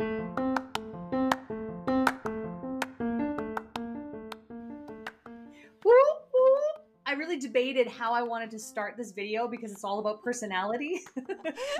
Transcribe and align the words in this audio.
I 0.00 0.04
really 7.16 7.38
debated 7.38 7.88
how 7.88 8.12
I 8.12 8.22
wanted 8.22 8.50
to 8.52 8.60
start 8.60 8.96
this 8.96 9.10
video 9.10 9.48
because 9.48 9.72
it's 9.72 9.82
all 9.82 9.98
about 9.98 10.22
personality. 10.22 11.00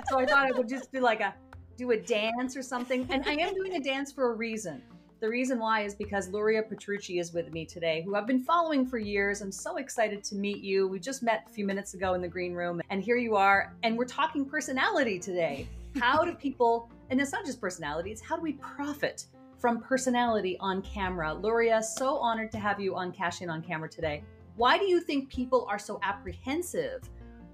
so 0.09 0.19
I 0.19 0.25
thought 0.25 0.47
I 0.47 0.51
would 0.51 0.67
just 0.67 0.91
do 0.91 0.99
like 0.99 1.21
a 1.21 1.33
do 1.77 1.91
a 1.91 1.97
dance 1.97 2.57
or 2.57 2.61
something. 2.61 3.07
And 3.09 3.23
I 3.25 3.35
am 3.35 3.53
doing 3.53 3.75
a 3.75 3.79
dance 3.79 4.11
for 4.11 4.33
a 4.33 4.35
reason. 4.35 4.81
The 5.21 5.29
reason 5.29 5.59
why 5.59 5.83
is 5.83 5.95
because 5.95 6.27
Luria 6.29 6.63
Petrucci 6.63 7.19
is 7.19 7.31
with 7.31 7.53
me 7.53 7.65
today, 7.65 8.01
who 8.01 8.15
I've 8.15 8.27
been 8.27 8.43
following 8.43 8.85
for 8.85 8.97
years. 8.97 9.41
I'm 9.41 9.51
so 9.51 9.77
excited 9.77 10.23
to 10.25 10.35
meet 10.35 10.61
you. 10.61 10.87
We 10.87 10.99
just 10.99 11.23
met 11.23 11.45
a 11.47 11.53
few 11.53 11.65
minutes 11.65 11.93
ago 11.93 12.15
in 12.15 12.21
the 12.21 12.27
green 12.27 12.53
room, 12.53 12.81
and 12.89 13.01
here 13.01 13.17
you 13.17 13.35
are. 13.37 13.73
And 13.83 13.97
we're 13.97 14.05
talking 14.05 14.45
personality 14.45 15.19
today. 15.19 15.67
How 15.99 16.25
do 16.25 16.33
people, 16.33 16.89
and 17.09 17.19
it's 17.19 17.31
not 17.31 17.45
just 17.45 17.59
personality, 17.59 18.11
it's 18.11 18.21
how 18.21 18.35
do 18.35 18.41
we 18.41 18.53
profit 18.53 19.25
from 19.57 19.81
personality 19.81 20.57
on 20.59 20.81
camera? 20.81 21.33
Luria, 21.33 21.81
so 21.81 22.17
honored 22.17 22.51
to 22.51 22.59
have 22.59 22.79
you 22.79 22.95
on 22.95 23.11
Cash 23.11 23.41
In 23.41 23.49
on 23.49 23.61
Camera 23.61 23.89
today. 23.89 24.23
Why 24.55 24.77
do 24.77 24.85
you 24.85 25.01
think 25.01 25.29
people 25.29 25.65
are 25.69 25.79
so 25.79 25.99
apprehensive 26.03 27.01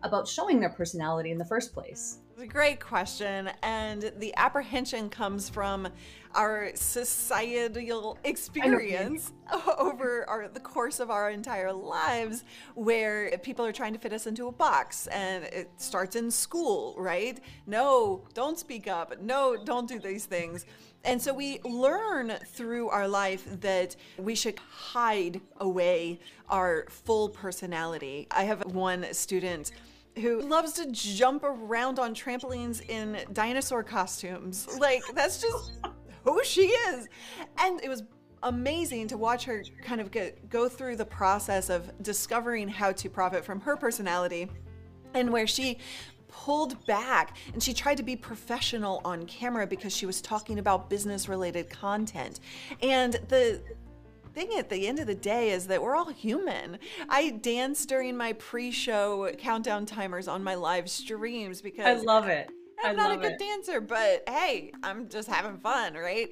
about 0.05 0.27
showing 0.27 0.59
their 0.59 0.69
personality 0.69 1.31
in 1.31 1.37
the 1.37 1.45
first 1.45 1.73
place? 1.73 2.19
It's 2.33 2.43
a 2.43 2.47
great 2.47 2.81
question. 2.81 3.49
And 3.63 4.11
the 4.17 4.33
apprehension 4.35 5.09
comes 5.09 5.47
from 5.47 5.87
our 6.33 6.71
societal 6.75 8.17
experience 8.25 9.31
over 9.77 10.25
our, 10.27 10.49
the 10.49 10.59
course 10.59 10.99
of 10.99 11.09
our 11.09 11.29
entire 11.29 11.71
lives, 11.71 12.43
where 12.73 13.37
people 13.37 13.65
are 13.65 13.71
trying 13.71 13.93
to 13.93 13.99
fit 13.99 14.11
us 14.11 14.27
into 14.27 14.47
a 14.47 14.51
box. 14.51 15.07
And 15.07 15.45
it 15.45 15.69
starts 15.77 16.17
in 16.17 16.29
school, 16.29 16.95
right? 16.97 17.39
No, 17.67 18.25
don't 18.33 18.59
speak 18.59 18.87
up. 18.87 19.21
No, 19.21 19.55
don't 19.63 19.87
do 19.87 19.97
these 19.97 20.25
things. 20.25 20.65
And 21.05 21.21
so 21.21 21.33
we 21.33 21.59
learn 21.63 22.33
through 22.47 22.89
our 22.89 23.07
life 23.07 23.45
that 23.61 23.95
we 24.17 24.35
should 24.35 24.59
hide 24.59 25.39
away 25.61 26.19
our 26.49 26.87
full 26.89 27.29
personality. 27.29 28.27
I 28.31 28.43
have 28.43 28.65
one 28.65 29.13
student 29.13 29.71
who 30.21 30.41
loves 30.41 30.73
to 30.73 30.89
jump 30.91 31.43
around 31.43 31.99
on 31.99 32.13
trampolines 32.13 32.87
in 32.89 33.19
dinosaur 33.33 33.83
costumes. 33.83 34.67
Like, 34.79 35.03
that's 35.13 35.41
just 35.41 35.73
who 36.23 36.43
she 36.43 36.67
is. 36.67 37.07
And 37.57 37.83
it 37.83 37.89
was 37.89 38.03
amazing 38.43 39.07
to 39.07 39.17
watch 39.17 39.43
her 39.45 39.63
kind 39.83 39.99
of 39.99 40.11
get, 40.11 40.49
go 40.49 40.69
through 40.69 40.95
the 40.95 41.05
process 41.05 41.69
of 41.69 41.91
discovering 42.03 42.67
how 42.67 42.91
to 42.93 43.09
profit 43.09 43.43
from 43.43 43.59
her 43.61 43.75
personality 43.75 44.49
and 45.13 45.31
where 45.31 45.47
she 45.47 45.79
pulled 46.27 46.85
back 46.85 47.37
and 47.53 47.63
she 47.63 47.73
tried 47.73 47.95
to 47.95 48.03
be 48.03 48.15
professional 48.15 49.01
on 49.05 49.25
camera 49.25 49.65
because 49.65 49.95
she 49.95 50.05
was 50.05 50.21
talking 50.21 50.59
about 50.59 50.89
business 50.89 51.29
related 51.29 51.69
content. 51.69 52.39
And 52.81 53.13
the 53.29 53.61
thing 54.35 54.49
at 54.59 54.69
the 54.69 54.85
end 54.87 54.99
of 54.99 55.07
the 55.07 55.15
day 55.15 55.51
is 55.51 55.65
that 55.67 55.81
we're 55.81 55.95
all 55.95 56.09
human. 56.09 56.77
I 57.07 57.31
dance 57.31 57.85
during 57.85 58.17
my 58.17 58.33
pre-show 58.33 59.31
countdown 59.37 59.85
timers 59.85 60.27
on 60.27 60.43
my 60.43 60.55
live 60.55 60.89
streams 60.89 61.61
because 61.61 62.01
I 62.01 62.03
love 62.03 62.27
it. 62.27 62.49
I'm 62.83 62.91
I 62.91 62.93
not 62.93 63.11
a 63.13 63.17
good 63.17 63.31
it. 63.31 63.39
dancer, 63.39 63.79
but 63.79 64.23
hey, 64.27 64.73
I'm 64.83 65.07
just 65.07 65.29
having 65.29 65.57
fun, 65.57 65.93
right? 65.93 66.29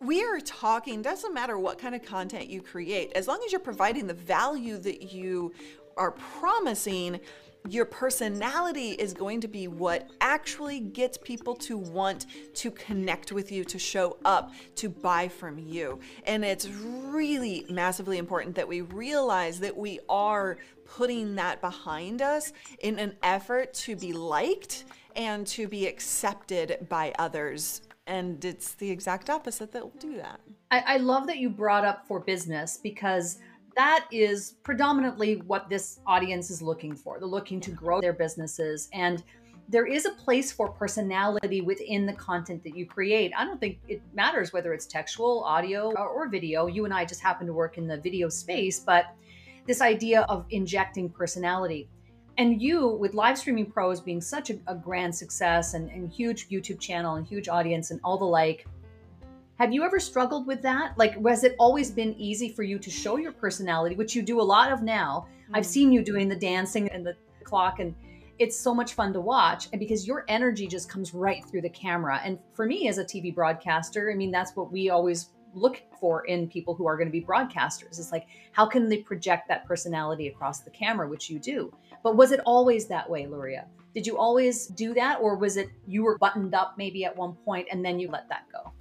We 0.00 0.24
are 0.24 0.40
talking, 0.40 1.02
doesn't 1.02 1.34
matter 1.34 1.58
what 1.58 1.78
kind 1.78 1.94
of 1.94 2.02
content 2.02 2.48
you 2.48 2.62
create, 2.62 3.12
as 3.14 3.28
long 3.28 3.40
as 3.44 3.52
you're 3.52 3.60
providing 3.60 4.06
the 4.06 4.14
value 4.14 4.78
that 4.78 5.12
you 5.12 5.52
are 5.96 6.12
promising, 6.12 7.20
your 7.68 7.84
personality 7.84 8.90
is 8.90 9.12
going 9.12 9.40
to 9.40 9.48
be 9.48 9.68
what 9.68 10.10
actually 10.20 10.80
gets 10.80 11.16
people 11.16 11.54
to 11.54 11.78
want 11.78 12.26
to 12.54 12.70
connect 12.70 13.32
with 13.32 13.52
you, 13.52 13.64
to 13.64 13.78
show 13.78 14.16
up, 14.24 14.52
to 14.76 14.88
buy 14.88 15.28
from 15.28 15.58
you. 15.58 16.00
And 16.24 16.44
it's 16.44 16.68
really 16.68 17.64
massively 17.70 18.18
important 18.18 18.56
that 18.56 18.66
we 18.66 18.80
realize 18.80 19.60
that 19.60 19.76
we 19.76 20.00
are 20.08 20.58
putting 20.84 21.36
that 21.36 21.60
behind 21.60 22.20
us 22.20 22.52
in 22.80 22.98
an 22.98 23.16
effort 23.22 23.72
to 23.74 23.96
be 23.96 24.12
liked 24.12 24.84
and 25.14 25.46
to 25.46 25.68
be 25.68 25.86
accepted 25.86 26.86
by 26.88 27.12
others. 27.18 27.82
And 28.06 28.44
it's 28.44 28.74
the 28.74 28.90
exact 28.90 29.30
opposite 29.30 29.72
that 29.72 29.82
will 29.82 30.00
do 30.00 30.16
that. 30.16 30.40
I, 30.70 30.80
I 30.80 30.96
love 30.96 31.26
that 31.28 31.38
you 31.38 31.48
brought 31.48 31.84
up 31.84 32.06
for 32.08 32.18
business 32.18 32.78
because 32.82 33.38
that 33.76 34.06
is 34.12 34.56
predominantly 34.62 35.36
what 35.36 35.68
this 35.68 36.00
audience 36.06 36.50
is 36.50 36.62
looking 36.62 36.94
for. 36.94 37.18
They're 37.18 37.28
looking 37.28 37.60
to 37.60 37.70
grow 37.70 38.00
their 38.00 38.12
businesses 38.12 38.88
and 38.92 39.22
there 39.68 39.86
is 39.86 40.04
a 40.06 40.10
place 40.10 40.52
for 40.52 40.70
personality 40.70 41.60
within 41.60 42.04
the 42.04 42.12
content 42.12 42.62
that 42.64 42.76
you 42.76 42.84
create. 42.84 43.32
I 43.36 43.44
don't 43.44 43.60
think 43.60 43.78
it 43.88 44.02
matters 44.12 44.52
whether 44.52 44.74
it's 44.74 44.86
textual, 44.86 45.44
audio, 45.44 45.92
or 45.92 46.28
video. 46.28 46.66
You 46.66 46.84
and 46.84 46.92
I 46.92 47.04
just 47.04 47.20
happen 47.20 47.46
to 47.46 47.52
work 47.52 47.78
in 47.78 47.86
the 47.86 47.96
video 47.96 48.28
space, 48.28 48.80
but 48.80 49.06
this 49.66 49.80
idea 49.80 50.22
of 50.22 50.44
injecting 50.50 51.08
personality. 51.08 51.88
And 52.38 52.60
you, 52.60 52.88
with 52.88 53.14
Live 53.14 53.38
Streaming 53.38 53.70
Pros 53.70 54.00
being 54.00 54.20
such 54.20 54.50
a, 54.50 54.58
a 54.66 54.74
grand 54.74 55.14
success 55.14 55.74
and, 55.74 55.90
and 55.90 56.10
huge 56.10 56.48
YouTube 56.48 56.80
channel 56.80 57.16
and 57.16 57.26
huge 57.26 57.48
audience 57.48 57.90
and 57.90 58.00
all 58.02 58.18
the 58.18 58.24
like, 58.24 58.66
have 59.62 59.72
you 59.72 59.84
ever 59.84 60.00
struggled 60.00 60.44
with 60.44 60.60
that? 60.62 60.98
Like, 60.98 61.24
has 61.24 61.44
it 61.44 61.54
always 61.56 61.88
been 61.88 62.14
easy 62.14 62.48
for 62.48 62.64
you 62.64 62.80
to 62.80 62.90
show 62.90 63.16
your 63.16 63.30
personality, 63.30 63.94
which 63.94 64.16
you 64.16 64.20
do 64.20 64.40
a 64.40 64.42
lot 64.42 64.72
of 64.72 64.82
now? 64.82 65.28
Mm-hmm. 65.44 65.54
I've 65.54 65.66
seen 65.66 65.92
you 65.92 66.02
doing 66.02 66.28
the 66.28 66.34
dancing 66.34 66.88
and 66.88 67.06
the 67.06 67.14
clock, 67.44 67.78
and 67.78 67.94
it's 68.40 68.58
so 68.58 68.74
much 68.74 68.94
fun 68.94 69.12
to 69.12 69.20
watch. 69.20 69.68
And 69.72 69.78
because 69.78 70.04
your 70.04 70.24
energy 70.26 70.66
just 70.66 70.88
comes 70.88 71.14
right 71.14 71.44
through 71.44 71.60
the 71.60 71.70
camera. 71.70 72.20
And 72.24 72.40
for 72.54 72.66
me 72.66 72.88
as 72.88 72.98
a 72.98 73.04
TV 73.04 73.32
broadcaster, 73.32 74.10
I 74.10 74.16
mean, 74.16 74.32
that's 74.32 74.56
what 74.56 74.72
we 74.72 74.90
always 74.90 75.28
look 75.54 75.80
for 76.00 76.24
in 76.24 76.48
people 76.48 76.74
who 76.74 76.88
are 76.88 76.96
going 76.96 77.06
to 77.06 77.12
be 77.12 77.24
broadcasters. 77.24 78.00
It's 78.00 78.10
like, 78.10 78.26
how 78.50 78.66
can 78.66 78.88
they 78.88 78.96
project 78.96 79.46
that 79.46 79.64
personality 79.64 80.26
across 80.26 80.62
the 80.62 80.70
camera, 80.70 81.06
which 81.06 81.30
you 81.30 81.38
do? 81.38 81.72
But 82.02 82.16
was 82.16 82.32
it 82.32 82.40
always 82.44 82.88
that 82.88 83.08
way, 83.08 83.28
Luria? 83.28 83.66
Did 83.94 84.08
you 84.08 84.18
always 84.18 84.66
do 84.66 84.92
that, 84.94 85.20
or 85.20 85.36
was 85.36 85.56
it 85.56 85.70
you 85.86 86.02
were 86.02 86.18
buttoned 86.18 86.52
up 86.52 86.74
maybe 86.76 87.04
at 87.04 87.16
one 87.16 87.34
point 87.44 87.68
and 87.70 87.84
then 87.84 88.00
you 88.00 88.10
let 88.10 88.28
that 88.28 88.46
go? 88.52 88.72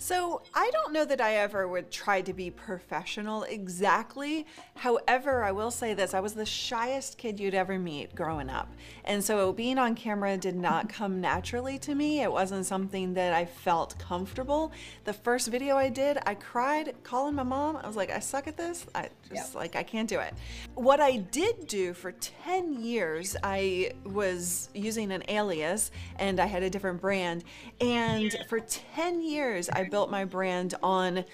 So 0.00 0.42
I 0.54 0.70
don't 0.72 0.92
know 0.92 1.04
that 1.04 1.20
I 1.20 1.34
ever 1.34 1.66
would 1.66 1.90
try 1.90 2.20
to 2.22 2.32
be 2.32 2.52
professional 2.52 3.42
exactly. 3.42 4.46
However, 4.76 5.42
I 5.42 5.50
will 5.50 5.72
say 5.72 5.92
this 5.92 6.14
I 6.14 6.20
was 6.20 6.34
the 6.34 6.46
shyest 6.46 7.18
kid 7.18 7.40
you'd 7.40 7.52
ever 7.52 7.80
meet 7.80 8.14
growing 8.14 8.48
up. 8.48 8.72
And 9.04 9.22
so 9.22 9.52
being 9.52 9.76
on 9.76 9.96
camera 9.96 10.36
did 10.36 10.54
not 10.54 10.88
come 10.92 11.20
naturally 11.20 11.78
to 11.80 11.96
me. 11.96 12.22
It 12.22 12.30
wasn't 12.30 12.64
something 12.64 13.12
that 13.14 13.32
I 13.32 13.44
felt 13.44 13.98
comfortable. 13.98 14.70
The 15.02 15.12
first 15.12 15.48
video 15.48 15.76
I 15.76 15.88
did, 15.88 16.18
I 16.24 16.34
cried 16.34 16.94
calling 17.02 17.34
my 17.34 17.42
mom. 17.42 17.76
I 17.76 17.86
was 17.88 17.96
like, 17.96 18.12
I 18.12 18.20
suck 18.20 18.46
at 18.46 18.56
this. 18.56 18.86
I 18.94 19.08
just 19.28 19.56
like, 19.56 19.74
I 19.74 19.82
can't 19.82 20.08
do 20.08 20.20
it. 20.20 20.32
What 20.74 21.00
I 21.00 21.16
did 21.16 21.66
do 21.66 21.92
for 21.92 22.12
10 22.12 22.84
years, 22.84 23.36
I 23.42 23.92
was 24.04 24.70
using 24.74 25.10
an 25.10 25.24
alias 25.28 25.90
and 26.20 26.38
I 26.38 26.46
had 26.46 26.62
a 26.62 26.70
different 26.70 27.00
brand. 27.00 27.42
And 27.80 28.36
for 28.48 28.60
10 28.60 29.22
years, 29.22 29.68
I 29.68 29.87
built 29.90 30.10
my 30.10 30.24
brand 30.24 30.74
on 30.82 31.24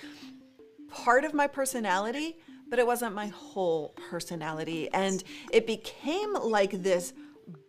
part 0.88 1.24
of 1.24 1.34
my 1.34 1.46
personality, 1.46 2.36
but 2.68 2.78
it 2.78 2.86
wasn't 2.86 3.14
my 3.14 3.26
whole 3.28 3.94
personality. 4.10 4.88
And 4.92 5.22
it 5.52 5.66
became 5.66 6.34
like 6.34 6.82
this 6.82 7.12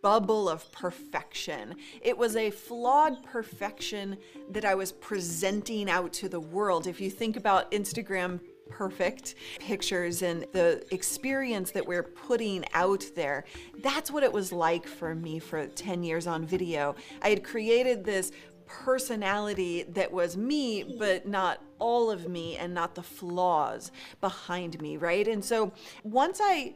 bubble 0.02 0.48
of 0.48 0.70
perfection. 0.72 1.74
It 2.00 2.16
was 2.16 2.36
a 2.36 2.50
flawed 2.50 3.22
perfection 3.24 4.16
that 4.50 4.64
I 4.64 4.74
was 4.74 4.92
presenting 4.92 5.90
out 5.90 6.12
to 6.14 6.28
the 6.28 6.40
world. 6.40 6.86
If 6.86 7.00
you 7.00 7.10
think 7.10 7.36
about 7.36 7.70
Instagram 7.72 8.40
perfect 8.68 9.36
pictures 9.58 10.22
and 10.22 10.46
the 10.52 10.84
experience 10.90 11.70
that 11.70 11.86
we're 11.86 12.02
putting 12.02 12.64
out 12.74 13.04
there. 13.14 13.44
That's 13.82 14.10
what 14.10 14.22
it 14.22 14.32
was 14.32 14.52
like 14.52 14.86
for 14.86 15.14
me 15.14 15.38
for 15.38 15.66
10 15.66 16.02
years 16.02 16.26
on 16.26 16.44
video. 16.44 16.94
I 17.22 17.30
had 17.30 17.44
created 17.44 18.04
this 18.04 18.32
personality 18.66 19.84
that 19.84 20.12
was 20.12 20.36
me, 20.36 20.96
but 20.98 21.26
not 21.26 21.62
all 21.78 22.10
of 22.10 22.28
me 22.28 22.56
and 22.56 22.74
not 22.74 22.94
the 22.94 23.02
flaws 23.02 23.90
behind 24.20 24.80
me, 24.80 24.96
right? 24.96 25.26
And 25.26 25.44
so 25.44 25.72
once 26.04 26.40
I 26.42 26.74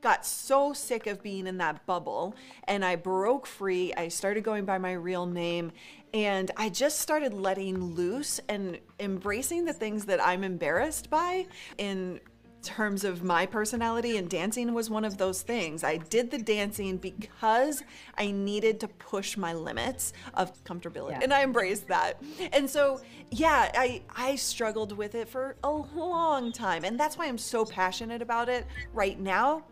got 0.00 0.26
so 0.26 0.72
sick 0.72 1.06
of 1.06 1.22
being 1.22 1.46
in 1.46 1.58
that 1.58 1.86
bubble 1.86 2.34
and 2.64 2.84
I 2.84 2.96
broke 2.96 3.46
free, 3.46 3.94
I 3.94 4.08
started 4.08 4.42
going 4.42 4.64
by 4.64 4.78
my 4.78 4.92
real 4.92 5.26
name 5.26 5.72
and 6.12 6.50
I 6.56 6.68
just 6.68 7.00
started 7.00 7.32
letting 7.32 7.82
loose 7.82 8.40
and 8.48 8.78
embracing 9.00 9.64
the 9.64 9.72
things 9.72 10.04
that 10.06 10.24
I'm 10.24 10.44
embarrassed 10.44 11.08
by 11.08 11.46
in 11.78 12.20
terms 12.62 13.04
of 13.04 13.22
my 13.22 13.46
personality 13.46 14.16
and 14.16 14.28
dancing 14.28 14.72
was 14.72 14.88
one 14.88 15.04
of 15.04 15.18
those 15.18 15.42
things. 15.42 15.84
I 15.84 15.96
did 15.96 16.30
the 16.30 16.38
dancing 16.38 16.96
because 16.96 17.82
I 18.16 18.30
needed 18.30 18.80
to 18.80 18.88
push 18.88 19.36
my 19.36 19.52
limits 19.52 20.12
of 20.34 20.62
comfortability 20.64 21.12
yeah. 21.12 21.20
and 21.22 21.34
I 21.34 21.42
embraced 21.42 21.88
that. 21.88 22.22
And 22.52 22.68
so, 22.68 23.00
yeah, 23.30 23.70
I 23.74 24.02
I 24.14 24.36
struggled 24.36 24.96
with 24.96 25.14
it 25.14 25.28
for 25.28 25.56
a 25.64 25.70
long 25.70 26.52
time 26.52 26.84
and 26.84 26.98
that's 26.98 27.18
why 27.18 27.26
I'm 27.26 27.38
so 27.38 27.64
passionate 27.64 28.22
about 28.22 28.48
it 28.48 28.66
right 28.92 29.18
now 29.18 29.64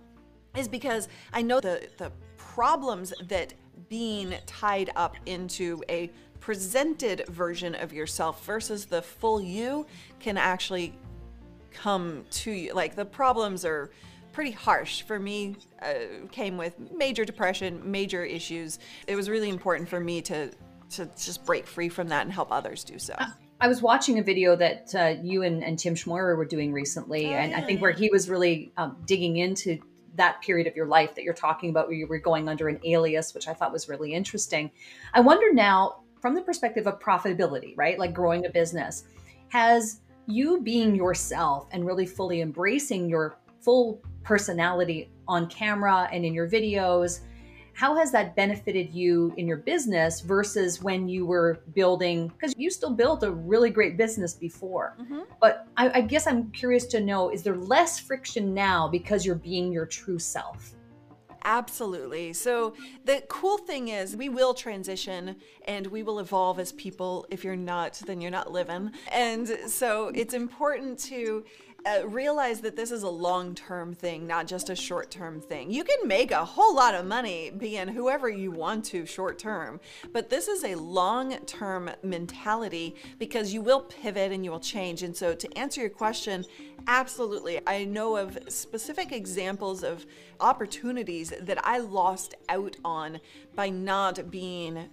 is 0.56 0.68
because 0.68 1.08
I 1.32 1.42
know 1.42 1.60
the 1.60 1.88
the 1.98 2.12
problems 2.36 3.14
that 3.28 3.54
being 3.88 4.34
tied 4.46 4.90
up 4.96 5.16
into 5.26 5.82
a 5.88 6.10
presented 6.40 7.26
version 7.28 7.74
of 7.74 7.92
yourself 7.92 8.44
versus 8.44 8.86
the 8.86 9.02
full 9.02 9.40
you 9.40 9.86
can 10.18 10.36
actually 10.36 10.98
come 11.72 12.24
to 12.30 12.50
you. 12.50 12.74
Like 12.74 12.96
the 12.96 13.04
problems 13.04 13.64
are 13.64 13.90
pretty 14.32 14.50
harsh 14.52 15.02
for 15.02 15.18
me 15.18 15.56
uh, 15.82 16.26
came 16.30 16.56
with 16.56 16.78
major 16.92 17.24
depression 17.24 17.90
major 17.90 18.24
issues 18.24 18.78
it 19.08 19.16
was 19.16 19.28
really 19.28 19.48
important 19.48 19.88
for 19.88 19.98
me 19.98 20.22
to 20.22 20.48
to 20.88 21.04
just 21.18 21.44
break 21.44 21.66
free 21.66 21.88
from 21.88 22.06
that 22.06 22.22
and 22.22 22.32
help 22.32 22.52
others 22.52 22.84
do 22.84 22.96
so 22.96 23.14
I 23.60 23.68
was 23.68 23.82
watching 23.82 24.18
a 24.18 24.22
video 24.22 24.56
that 24.56 24.94
uh, 24.94 25.14
you 25.22 25.42
and, 25.42 25.62
and 25.62 25.78
Tim 25.78 25.94
Schmoyer 25.94 26.34
were 26.34 26.46
doing 26.46 26.72
recently, 26.72 27.26
oh, 27.26 27.36
and 27.36 27.54
I 27.54 27.60
think 27.60 27.82
where 27.82 27.92
he 27.92 28.08
was 28.08 28.30
really 28.30 28.72
um, 28.78 28.96
digging 29.04 29.36
into 29.36 29.78
that 30.14 30.40
period 30.40 30.66
of 30.66 30.74
your 30.74 30.86
life 30.86 31.14
that 31.14 31.24
you're 31.24 31.34
talking 31.34 31.68
about, 31.68 31.86
where 31.86 31.94
you 31.94 32.06
were 32.06 32.18
going 32.18 32.48
under 32.48 32.68
an 32.68 32.80
alias, 32.84 33.34
which 33.34 33.48
I 33.48 33.52
thought 33.52 33.70
was 33.70 33.86
really 33.86 34.14
interesting. 34.14 34.70
I 35.12 35.20
wonder 35.20 35.52
now, 35.52 36.04
from 36.22 36.34
the 36.34 36.40
perspective 36.40 36.86
of 36.86 37.00
profitability, 37.00 37.74
right? 37.76 37.98
Like 37.98 38.14
growing 38.14 38.46
a 38.46 38.48
business, 38.48 39.04
has 39.48 40.00
you 40.30 40.60
being 40.62 40.94
yourself 40.94 41.68
and 41.72 41.84
really 41.84 42.06
fully 42.06 42.40
embracing 42.40 43.08
your 43.08 43.36
full 43.60 44.00
personality 44.22 45.10
on 45.28 45.46
camera 45.48 46.08
and 46.12 46.24
in 46.24 46.32
your 46.32 46.48
videos 46.48 47.20
how 47.80 47.96
has 47.96 48.12
that 48.12 48.36
benefited 48.36 48.92
you 48.92 49.32
in 49.38 49.48
your 49.48 49.56
business 49.56 50.20
versus 50.20 50.82
when 50.82 51.08
you 51.08 51.24
were 51.24 51.62
building? 51.74 52.28
Because 52.28 52.52
you 52.58 52.70
still 52.70 52.92
built 52.92 53.22
a 53.22 53.30
really 53.30 53.70
great 53.70 53.96
business 53.96 54.34
before. 54.34 54.96
Mm-hmm. 55.00 55.20
but 55.40 55.66
I, 55.78 55.90
I 55.90 56.00
guess 56.02 56.26
i'm 56.26 56.50
curious 56.50 56.84
to 56.86 57.00
know 57.00 57.30
is 57.30 57.42
there 57.42 57.56
less 57.56 57.98
friction 57.98 58.52
now 58.52 58.86
because 58.88 59.24
you're 59.24 59.34
being 59.34 59.72
your 59.72 59.86
true 59.86 60.18
self 60.18 60.74
Absolutely. 61.44 62.32
So, 62.32 62.74
the 63.04 63.22
cool 63.28 63.58
thing 63.58 63.88
is, 63.88 64.16
we 64.16 64.28
will 64.28 64.52
transition 64.52 65.36
and 65.66 65.86
we 65.86 66.02
will 66.02 66.18
evolve 66.18 66.58
as 66.58 66.72
people. 66.72 67.26
If 67.30 67.44
you're 67.44 67.56
not, 67.56 67.94
then 68.06 68.20
you're 68.20 68.30
not 68.30 68.52
living. 68.52 68.90
And 69.10 69.48
so, 69.66 70.08
it's 70.14 70.34
important 70.34 70.98
to 71.00 71.44
uh, 71.86 72.06
realize 72.06 72.60
that 72.60 72.76
this 72.76 72.90
is 72.90 73.02
a 73.02 73.08
long 73.08 73.54
term 73.54 73.94
thing, 73.94 74.26
not 74.26 74.46
just 74.46 74.70
a 74.70 74.76
short 74.76 75.10
term 75.10 75.40
thing. 75.40 75.70
You 75.70 75.84
can 75.84 76.06
make 76.06 76.30
a 76.30 76.44
whole 76.44 76.74
lot 76.74 76.94
of 76.94 77.06
money 77.06 77.50
being 77.50 77.88
whoever 77.88 78.28
you 78.28 78.50
want 78.50 78.84
to 78.86 79.06
short 79.06 79.38
term, 79.38 79.80
but 80.12 80.28
this 80.30 80.48
is 80.48 80.64
a 80.64 80.74
long 80.74 81.36
term 81.46 81.90
mentality 82.02 82.94
because 83.18 83.54
you 83.54 83.62
will 83.62 83.80
pivot 83.80 84.32
and 84.32 84.44
you 84.44 84.50
will 84.50 84.60
change. 84.60 85.02
And 85.02 85.16
so, 85.16 85.34
to 85.34 85.58
answer 85.58 85.80
your 85.80 85.90
question, 85.90 86.44
absolutely. 86.86 87.60
I 87.66 87.84
know 87.84 88.16
of 88.16 88.38
specific 88.48 89.12
examples 89.12 89.82
of 89.82 90.06
opportunities 90.40 91.32
that 91.40 91.58
I 91.66 91.78
lost 91.78 92.34
out 92.48 92.76
on 92.84 93.20
by 93.54 93.70
not 93.70 94.30
being 94.30 94.90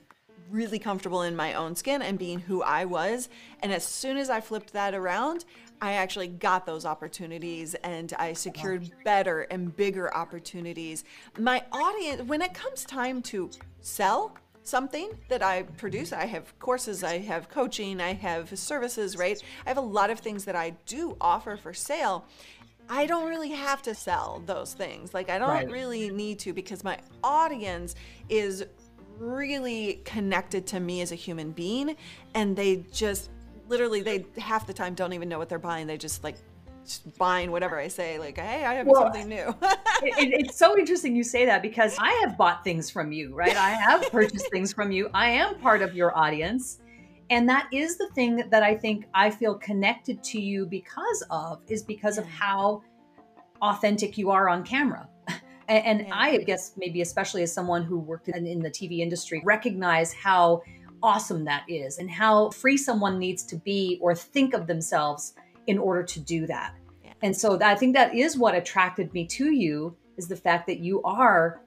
really 0.50 0.80
comfortable 0.80 1.22
in 1.22 1.36
my 1.36 1.54
own 1.54 1.76
skin 1.76 2.02
and 2.02 2.18
being 2.18 2.40
who 2.40 2.62
I 2.62 2.86
was. 2.86 3.30
And 3.62 3.72
as 3.72 3.84
soon 3.84 4.18
as 4.18 4.30
I 4.30 4.42
flipped 4.42 4.74
that 4.74 4.94
around, 4.94 5.46
I 5.82 5.94
actually 5.94 6.30
got 6.30 6.66
those 6.66 6.86
opportunities 6.86 7.76
and 7.76 8.14
I 8.18 8.34
secured 8.34 8.90
better 9.04 9.42
and 9.52 9.76
bigger 9.76 10.14
opportunities. 10.16 11.04
My 11.38 11.64
audience, 11.72 12.24
when 12.24 12.42
it 12.42 12.54
comes 12.54 12.84
time 12.84 13.22
to 13.24 13.52
sell 13.82 14.36
something 14.64 15.12
that 15.30 15.44
I 15.44 15.64
produce, 15.64 16.12
I 16.14 16.26
have 16.26 16.58
courses, 16.60 17.04
I 17.04 17.20
have 17.20 17.48
coaching, 17.50 18.02
I 18.02 18.14
have 18.14 18.58
services, 18.58 19.16
right? 19.18 19.42
I 19.66 19.70
have 19.70 19.78
a 19.78 19.82
lot 19.82 20.10
of 20.10 20.20
things 20.20 20.46
that 20.46 20.56
I 20.56 20.72
do 20.86 21.16
offer 21.22 21.58
for 21.58 21.74
sale. 21.74 22.26
I 22.90 23.06
don't 23.06 23.28
really 23.28 23.52
have 23.52 23.82
to 23.84 23.94
sell 23.94 24.42
those 24.46 24.74
things. 24.74 25.14
Like, 25.14 25.30
I 25.30 25.38
don't 25.38 25.50
right. 25.50 25.70
really 25.70 26.10
need 26.10 26.40
to 26.40 26.54
because 26.54 26.84
my 26.84 26.98
audience 27.24 27.96
is 28.30 28.66
really 29.20 30.02
connected 30.06 30.66
to 30.68 30.80
me 30.80 31.02
as 31.02 31.12
a 31.12 31.16
human 31.16 31.52
being 31.52 31.96
and 32.34 32.56
they 32.56 32.86
just 32.92 33.30
literally 33.70 34.02
they 34.02 34.26
half 34.38 34.68
the 34.68 34.74
time 34.74 34.94
don't 34.94 35.14
even 35.14 35.30
know 35.30 35.38
what 35.38 35.50
they're 35.50 35.60
buying. 35.60 35.88
They 35.88 35.98
just 35.98 36.24
like 36.24 36.36
just 36.88 37.18
buying 37.18 37.52
whatever 37.52 37.78
I 37.78 37.90
say. 37.90 38.18
Like, 38.18 38.38
hey, 38.38 38.66
I 38.66 38.76
have 38.76 38.88
well, 38.88 39.04
something 39.04 39.28
new. 39.28 39.54
it, 40.04 40.46
it's 40.46 40.58
so 40.58 40.78
interesting 40.78 41.16
you 41.16 41.24
say 41.24 41.46
that 41.46 41.62
because 41.62 41.96
I 42.00 42.12
have 42.24 42.38
bought 42.38 42.64
things 42.64 42.90
from 42.90 43.12
you, 43.12 43.36
right? 43.36 43.56
I 43.56 43.72
have 43.72 44.10
purchased 44.12 44.50
things 44.52 44.74
from 44.74 44.92
you. 44.92 45.10
I 45.14 45.30
am 45.30 45.60
part 45.60 45.82
of 45.82 45.94
your 45.94 46.18
audience. 46.18 46.80
And 47.30 47.48
that 47.50 47.68
is 47.74 47.98
the 47.98 48.10
thing 48.16 48.50
that 48.50 48.64
I 48.64 48.74
think 48.74 49.06
I 49.14 49.30
feel 49.30 49.56
connected 49.56 50.24
to 50.24 50.40
you 50.40 50.66
because 50.66 51.24
of, 51.30 51.62
is 51.68 51.84
because 51.84 52.18
of 52.18 52.26
how 52.26 52.84
authentic 53.62 54.18
you 54.18 54.32
are 54.32 54.48
on 54.48 54.64
camera. 54.64 55.10
And, 55.70 55.86
and 55.86 56.08
yeah. 56.08 56.16
I 56.16 56.38
guess 56.38 56.72
maybe 56.78 57.02
especially 57.02 57.44
as 57.44 57.52
someone 57.52 57.84
who 57.84 58.00
worked 58.00 58.30
in, 58.30 58.48
in 58.48 58.60
the 58.60 58.70
TV 58.70 59.00
industry, 59.00 59.42
recognize 59.44 60.14
how 60.14 60.62
awesome 61.04 61.46
that 61.46 61.64
is 61.68 61.98
and 62.00 62.10
how 62.10 62.50
free 62.52 62.78
someone 62.78 63.20
needs 63.20 63.44
to 63.44 63.56
be 63.56 63.98
or 64.02 64.16
think 64.16 64.54
of 64.54 64.68
themselves 64.68 65.34
in 65.68 65.78
order 65.78 66.04
to 66.04 66.20
do 66.20 66.48
that. 66.48 66.74
Yeah. 67.04 67.14
And 67.22 67.36
so 67.36 67.60
I 67.62 67.76
think 67.76 67.96
that 67.96 68.16
is 68.16 68.38
what 68.38 68.56
attracted 68.56 69.14
me 69.14 69.26
to 69.28 69.52
you 69.52 69.96
is 70.18 70.28
the 70.28 70.36
fact 70.36 70.68
that 70.68 70.80
you 70.80 71.02
are 71.04 71.62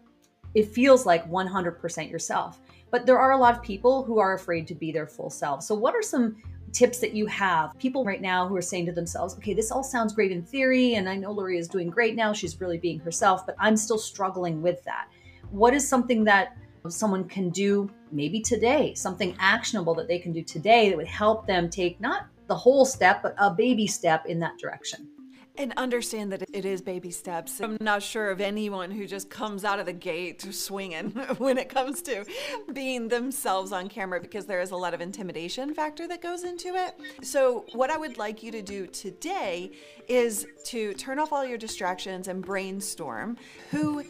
it 0.55 0.69
feels 0.69 1.07
like 1.07 1.31
100% 1.31 2.11
yourself. 2.11 2.61
But 2.91 3.07
there 3.07 3.19
are 3.19 3.33
a 3.33 3.39
lot 3.39 3.57
of 3.57 3.63
people 3.63 4.03
who 4.03 4.19
are 4.19 4.35
afraid 4.35 4.67
to 4.69 4.75
be 4.75 4.91
their 4.91 5.07
full 5.07 5.31
self. 5.31 5.63
So 5.63 5.75
what 5.75 5.95
are 5.95 6.03
some 6.03 6.37
tips 6.73 6.99
that 6.99 7.15
you 7.15 7.27
have? 7.27 7.79
People 7.79 8.05
right 8.05 8.21
now 8.21 8.49
who 8.49 8.57
are 8.57 8.63
saying 8.63 8.87
to 8.87 8.93
themselves, 8.93 9.35
okay, 9.37 9.55
this 9.55 9.71
all 9.71 9.83
sounds 9.83 10.13
great 10.13 10.33
in 10.33 10.43
theory 10.43 10.95
and 10.95 11.09
I 11.09 11.17
know 11.17 11.31
Lori 11.31 11.59
is 11.59 11.69
doing 11.69 11.89
great 11.89 12.17
now, 12.17 12.33
she's 12.33 12.61
really 12.61 12.79
being 12.79 12.99
herself, 12.99 13.47
but 13.47 13.55
I'm 13.59 13.77
still 13.77 13.99
struggling 13.99 14.61
with 14.61 14.83
that. 14.85 15.09
What 15.51 15.75
is 15.75 15.89
something 15.89 16.25
that 16.25 16.57
someone 16.89 17.25
can 17.29 17.51
do 17.51 17.91
maybe 18.13 18.41
today, 18.41 18.95
something 18.95 19.35
actionable 19.39 19.95
that 19.95 20.09
they 20.09 20.19
can 20.19 20.33
do 20.33 20.43
today 20.43 20.89
that 20.89 20.97
would 20.97 21.07
help 21.07 21.47
them 21.47 21.69
take 21.71 22.01
not 22.01 22.27
the 22.47 22.55
whole 22.55 22.85
step, 22.85 23.23
but 23.23 23.35
a 23.39 23.51
baby 23.51 23.87
step 23.87 24.27
in 24.27 24.41
that 24.41 24.59
direction. 24.59 25.09
And 25.57 25.75
understand 25.77 26.33
that 26.33 26.43
it 26.53 26.65
is 26.65 26.81
baby 26.81 27.11
steps. 27.11 27.61
I'm 27.61 27.77
not 27.81 28.03
sure 28.03 28.31
of 28.31 28.41
anyone 28.41 28.91
who 28.91 29.07
just 29.07 29.29
comes 29.29 29.65
out 29.65 29.79
of 29.79 29.87
the 29.87 29.93
gate 29.93 30.41
swinging 30.55 31.11
when 31.39 31.59
it 31.59 31.69
comes 31.69 32.01
to 32.03 32.25
being 32.73 33.09
themselves 33.09 33.71
on 33.71 33.89
camera 33.89 34.21
because 34.21 34.47
there 34.47 34.61
is 34.61 34.71
a 34.71 34.77
lot 34.77 34.95
of 34.95 35.01
intimidation 35.01 35.75
factor 35.75 36.09
that 36.09 36.23
goes 36.23 36.45
into 36.45 36.69
it. 36.69 36.95
So, 37.23 37.67
what 37.73 37.91
I 37.91 37.99
would 37.99 38.17
like 38.17 38.43
you 38.43 38.51
to 38.53 38.63
do 38.63 38.87
today 38.87 39.73
is 40.09 40.47
to 40.67 40.95
turn 40.95 41.19
off 41.19 41.33
all 41.33 41.45
your 41.45 41.59
distractions 41.59 42.27
and 42.27 42.43
brainstorm 42.43 43.37
who 43.71 44.05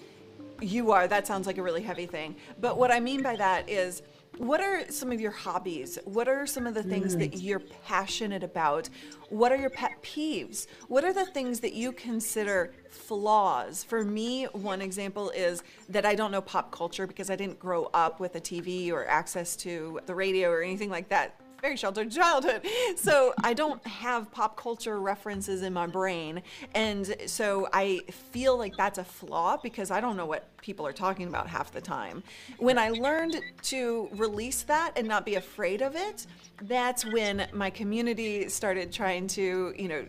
you 0.60 0.92
are. 0.92 1.08
That 1.08 1.26
sounds 1.26 1.46
like 1.46 1.58
a 1.58 1.62
really 1.62 1.82
heavy 1.82 2.06
thing. 2.06 2.36
But 2.60 2.78
what 2.78 2.90
I 2.90 3.00
mean 3.00 3.22
by 3.22 3.36
that 3.36 3.68
is, 3.68 4.02
what 4.38 4.60
are 4.60 4.90
some 4.90 5.12
of 5.12 5.20
your 5.20 5.32
hobbies? 5.32 5.98
What 6.04 6.28
are 6.28 6.46
some 6.46 6.66
of 6.66 6.74
the 6.74 6.82
things 6.82 7.14
mm. 7.14 7.18
that 7.18 7.38
you're 7.38 7.60
passionate 7.84 8.42
about? 8.42 8.88
What 9.28 9.52
are 9.52 9.56
your 9.56 9.70
pet 9.70 10.02
peeves? 10.02 10.66
What 10.88 11.04
are 11.04 11.12
the 11.12 11.26
things 11.26 11.60
that 11.60 11.74
you 11.74 11.92
consider 11.92 12.72
flaws? 12.88 13.84
For 13.84 14.04
me, 14.04 14.44
one 14.44 14.80
example 14.80 15.30
is 15.30 15.62
that 15.88 16.06
I 16.06 16.14
don't 16.14 16.30
know 16.30 16.40
pop 16.40 16.70
culture 16.70 17.06
because 17.06 17.28
I 17.28 17.36
didn't 17.36 17.58
grow 17.58 17.90
up 17.92 18.18
with 18.18 18.34
a 18.36 18.40
TV 18.40 18.90
or 18.92 19.06
access 19.06 19.56
to 19.56 20.00
the 20.06 20.14
radio 20.14 20.48
or 20.50 20.62
anything 20.62 20.90
like 20.90 21.08
that 21.10 21.34
very 21.60 21.76
sheltered 21.76 22.10
childhood. 22.10 22.66
So 22.96 23.34
I 23.42 23.54
don't 23.54 23.84
have 23.86 24.30
pop 24.30 24.56
culture 24.56 24.98
references 24.98 25.62
in 25.62 25.72
my 25.72 25.86
brain. 25.86 26.42
And 26.74 27.14
so 27.26 27.68
I 27.72 28.00
feel 28.30 28.56
like 28.58 28.76
that's 28.76 28.98
a 28.98 29.04
flaw 29.04 29.56
because 29.62 29.90
I 29.90 30.00
don't 30.00 30.16
know 30.16 30.26
what 30.26 30.48
people 30.60 30.86
are 30.86 30.92
talking 30.92 31.28
about 31.28 31.46
half 31.48 31.72
the 31.72 31.80
time. 31.80 32.22
When 32.58 32.78
I 32.78 32.90
learned 32.90 33.40
to 33.62 34.08
release 34.12 34.62
that 34.64 34.92
and 34.96 35.08
not 35.08 35.24
be 35.24 35.36
afraid 35.36 35.82
of 35.82 35.96
it, 35.96 36.26
that's 36.62 37.04
when 37.06 37.46
my 37.52 37.70
community 37.70 38.48
started 38.48 38.92
trying 38.92 39.26
to, 39.28 39.74
you 39.76 39.88
know, 39.88 40.04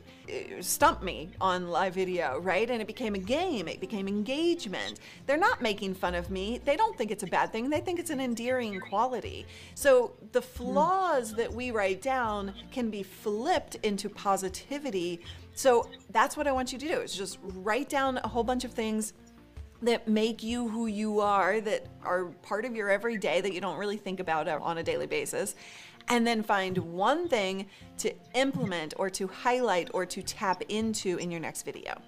stump 0.60 1.02
me 1.02 1.30
on 1.40 1.70
live 1.70 1.94
video, 1.94 2.40
right? 2.40 2.70
And 2.70 2.82
it 2.82 2.88
became 2.88 3.16
a 3.16 3.20
game, 3.20 3.68
it 3.68 3.80
became 3.80 4.08
engagement. 4.08 5.00
They're 5.26 5.38
not 5.38 5.62
making 5.62 5.96
fun 5.96 6.16
of 6.16 6.30
me. 6.30 6.62
They 6.64 6.76
don't 6.76 6.98
think 6.98 7.12
it's 7.12 7.24
a 7.24 7.28
bad 7.28 7.52
thing, 7.52 7.70
they 7.70 7.80
think 7.82 8.00
it's 8.00 8.10
an 8.10 8.20
endearing 8.20 8.80
quality. 8.80 9.46
So 9.76 10.14
the 10.32 10.42
hmm. 10.42 10.46
flaws 10.46 11.34
that 11.42 11.52
we 11.52 11.72
write 11.72 12.04
down 12.04 12.54
can 12.72 12.92
be 12.92 13.02
flipped 13.02 13.76
into 13.82 14.08
positivity. 14.10 15.22
So 15.56 15.90
that's 16.12 16.38
what 16.38 16.46
I 16.46 16.52
want 16.52 16.72
you 16.72 16.78
to 16.78 16.88
do 16.88 17.02
is 17.02 17.16
just 17.16 17.40
write 17.42 17.90
down 17.90 18.20
a 18.24 18.28
whole 18.28 18.44
bunch 18.44 18.64
of 18.64 18.72
things 18.72 19.14
that 19.82 20.08
make 20.08 20.44
you 20.44 20.68
who 20.68 20.86
you 20.86 21.20
are, 21.20 21.60
that 21.62 21.88
are 22.04 22.26
part 22.44 22.64
of 22.64 22.76
your 22.76 22.92
everyday 22.92 23.42
that 23.42 23.54
you 23.54 23.60
don't 23.60 23.80
really 23.80 23.98
think 23.98 24.20
about 24.20 24.48
on 24.48 24.78
a 24.78 24.84
daily 24.84 25.08
basis. 25.08 25.56
And 26.10 26.28
then 26.28 26.44
find 26.44 26.78
one 26.78 27.28
thing 27.28 27.66
to 27.98 28.14
implement 28.36 28.94
or 28.98 29.10
to 29.10 29.28
highlight 29.28 29.90
or 29.96 30.06
to 30.06 30.22
tap 30.22 30.62
into 30.70 31.18
in 31.18 31.32
your 31.32 31.40
next 31.40 31.64
video. 31.64 32.00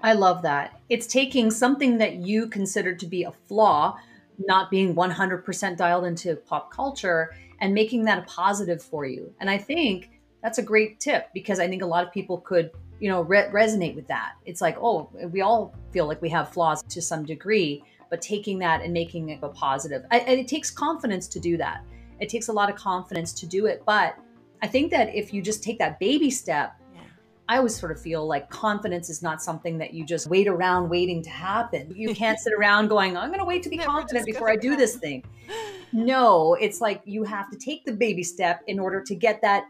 I 0.00 0.14
love 0.14 0.42
that. 0.42 0.80
It's 0.88 1.06
taking 1.06 1.52
something 1.52 1.98
that 1.98 2.16
you 2.16 2.48
consider 2.48 2.96
to 2.96 3.06
be 3.06 3.22
a 3.22 3.32
flaw, 3.46 3.98
not 4.38 4.68
being 4.68 4.96
100% 4.96 5.76
dialed 5.76 6.06
into 6.06 6.34
pop 6.34 6.72
culture, 6.72 7.32
and 7.60 7.74
making 7.74 8.04
that 8.04 8.18
a 8.18 8.22
positive 8.22 8.82
for 8.82 9.04
you. 9.04 9.32
And 9.40 9.50
I 9.50 9.58
think 9.58 10.10
that's 10.42 10.58
a 10.58 10.62
great 10.62 11.00
tip 11.00 11.28
because 11.34 11.60
I 11.60 11.68
think 11.68 11.82
a 11.82 11.86
lot 11.86 12.06
of 12.06 12.12
people 12.12 12.38
could 12.38 12.70
you 13.00 13.08
know, 13.08 13.22
re- 13.22 13.48
resonate 13.50 13.96
with 13.96 14.06
that. 14.08 14.34
It's 14.44 14.60
like, 14.60 14.76
oh, 14.78 15.10
we 15.32 15.40
all 15.40 15.74
feel 15.90 16.06
like 16.06 16.22
we 16.22 16.28
have 16.28 16.50
flaws 16.50 16.82
to 16.82 17.02
some 17.02 17.24
degree, 17.24 17.82
but 18.10 18.20
taking 18.20 18.58
that 18.60 18.82
and 18.82 18.92
making 18.92 19.30
it 19.30 19.40
a 19.42 19.48
positive, 19.48 20.04
I, 20.10 20.18
and 20.18 20.38
it 20.38 20.46
takes 20.46 20.70
confidence 20.70 21.26
to 21.28 21.40
do 21.40 21.56
that. 21.56 21.82
It 22.20 22.28
takes 22.28 22.48
a 22.48 22.52
lot 22.52 22.68
of 22.68 22.76
confidence 22.76 23.32
to 23.32 23.46
do 23.46 23.66
it. 23.66 23.82
But 23.86 24.16
I 24.62 24.66
think 24.66 24.90
that 24.90 25.14
if 25.14 25.32
you 25.32 25.40
just 25.40 25.64
take 25.64 25.78
that 25.78 25.98
baby 25.98 26.30
step, 26.30 26.76
Yeah. 26.94 27.00
I 27.48 27.56
always 27.56 27.74
sort 27.74 27.90
of 27.90 28.00
feel 28.00 28.26
like 28.26 28.50
confidence 28.50 29.08
is 29.08 29.22
not 29.22 29.42
something 29.42 29.78
that 29.78 29.94
you 29.94 30.04
just 30.04 30.26
wait 30.26 30.46
around 30.46 30.90
waiting 30.90 31.22
to 31.22 31.30
happen. 31.30 31.90
You 31.96 32.14
can't 32.14 32.38
sit 32.44 32.52
around 32.52 32.88
going, 32.88 33.16
I'm 33.16 33.28
going 33.28 33.40
to 33.40 33.46
wait 33.46 33.62
to 33.62 33.70
be 33.70 33.78
confident 33.78 34.26
before 34.26 34.50
I 34.50 34.56
do 34.56 34.76
this 34.76 34.96
thing. 34.96 35.24
No, 35.92 36.54
it's 36.54 36.80
like 36.80 37.02
you 37.04 37.24
have 37.24 37.50
to 37.50 37.58
take 37.58 37.84
the 37.84 37.92
baby 37.92 38.22
step 38.22 38.60
in 38.66 38.78
order 38.78 39.02
to 39.02 39.14
get 39.14 39.42
that 39.42 39.64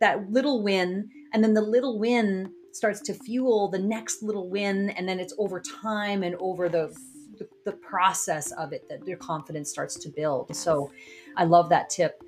that 0.00 0.30
little 0.30 0.62
win 0.62 1.08
and 1.32 1.44
then 1.44 1.54
the 1.54 1.62
little 1.62 1.98
win 1.98 2.52
starts 2.72 3.00
to 3.02 3.14
fuel 3.14 3.68
the 3.68 3.78
next 3.78 4.22
little 4.22 4.48
win 4.50 4.90
and 4.90 5.08
then 5.08 5.20
it's 5.20 5.32
over 5.38 5.60
time 5.60 6.24
and 6.24 6.34
over 6.40 6.68
the 6.68 6.92
the, 7.38 7.48
the 7.64 7.72
process 7.72 8.50
of 8.52 8.72
it 8.72 8.88
that 8.88 9.06
your 9.06 9.16
confidence 9.16 9.70
starts 9.70 9.96
to 10.00 10.08
build. 10.08 10.54
So 10.54 10.90
I 11.36 11.44
love 11.44 11.68
that 11.70 11.88
tip. 11.88 12.20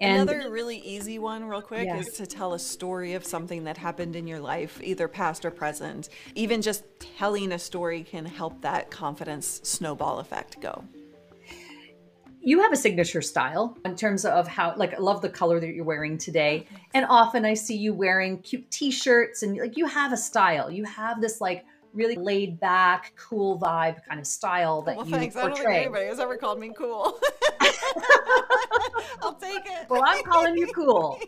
And 0.00 0.28
Another 0.28 0.50
really 0.50 0.78
easy 0.78 1.18
one, 1.18 1.44
real 1.44 1.62
quick, 1.62 1.84
Yeah. 1.86 1.98
is 1.98 2.08
to 2.14 2.26
tell 2.26 2.54
a 2.54 2.58
story 2.58 3.14
of 3.14 3.24
something 3.24 3.64
that 3.64 3.76
happened 3.76 4.16
in 4.16 4.26
your 4.26 4.40
life, 4.40 4.80
either 4.82 5.06
past 5.06 5.44
or 5.44 5.50
present. 5.50 6.08
Even 6.34 6.60
just 6.60 6.84
telling 6.98 7.52
a 7.52 7.58
story 7.58 8.02
can 8.02 8.24
help 8.24 8.62
that 8.62 8.90
confidence 8.90 9.60
snowball 9.62 10.18
effect 10.18 10.60
go. 10.60 10.84
You 12.44 12.60
have 12.60 12.72
a 12.72 12.76
signature 12.76 13.22
style 13.22 13.78
in 13.84 13.94
terms 13.94 14.24
of 14.24 14.48
how 14.48 14.74
like 14.76 14.94
I 14.94 14.98
love 14.98 15.22
the 15.22 15.28
color 15.28 15.60
that 15.60 15.74
you're 15.74 15.84
wearing 15.84 16.18
today. 16.18 16.66
And 16.92 17.06
often 17.08 17.44
I 17.44 17.54
see 17.54 17.76
you 17.76 17.94
wearing 17.94 18.38
cute 18.38 18.68
t-shirts 18.70 19.44
and 19.44 19.56
like 19.56 19.76
you 19.76 19.86
have 19.86 20.12
a 20.12 20.16
style. 20.16 20.70
You 20.70 20.84
have 20.84 21.20
this 21.20 21.40
like 21.40 21.64
really 21.94 22.16
laid 22.16 22.58
back, 22.58 23.12
cool 23.16 23.60
vibe 23.60 23.98
kind 24.08 24.18
of 24.18 24.26
style 24.26 24.82
that 24.82 24.96
Well, 24.96 25.06
you 25.06 25.12
thanks. 25.12 25.36
I 25.36 25.46
don't 25.46 25.56
think 25.56 25.68
anybody 25.68 26.06
has 26.06 26.18
ever 26.18 26.36
called 26.36 26.58
me 26.58 26.72
cool. 26.76 27.18
I'll 29.22 29.34
take 29.34 29.64
it. 29.64 29.88
Well, 29.88 30.02
I'm 30.04 30.24
calling 30.24 30.56
you 30.56 30.66
cool. 30.74 31.20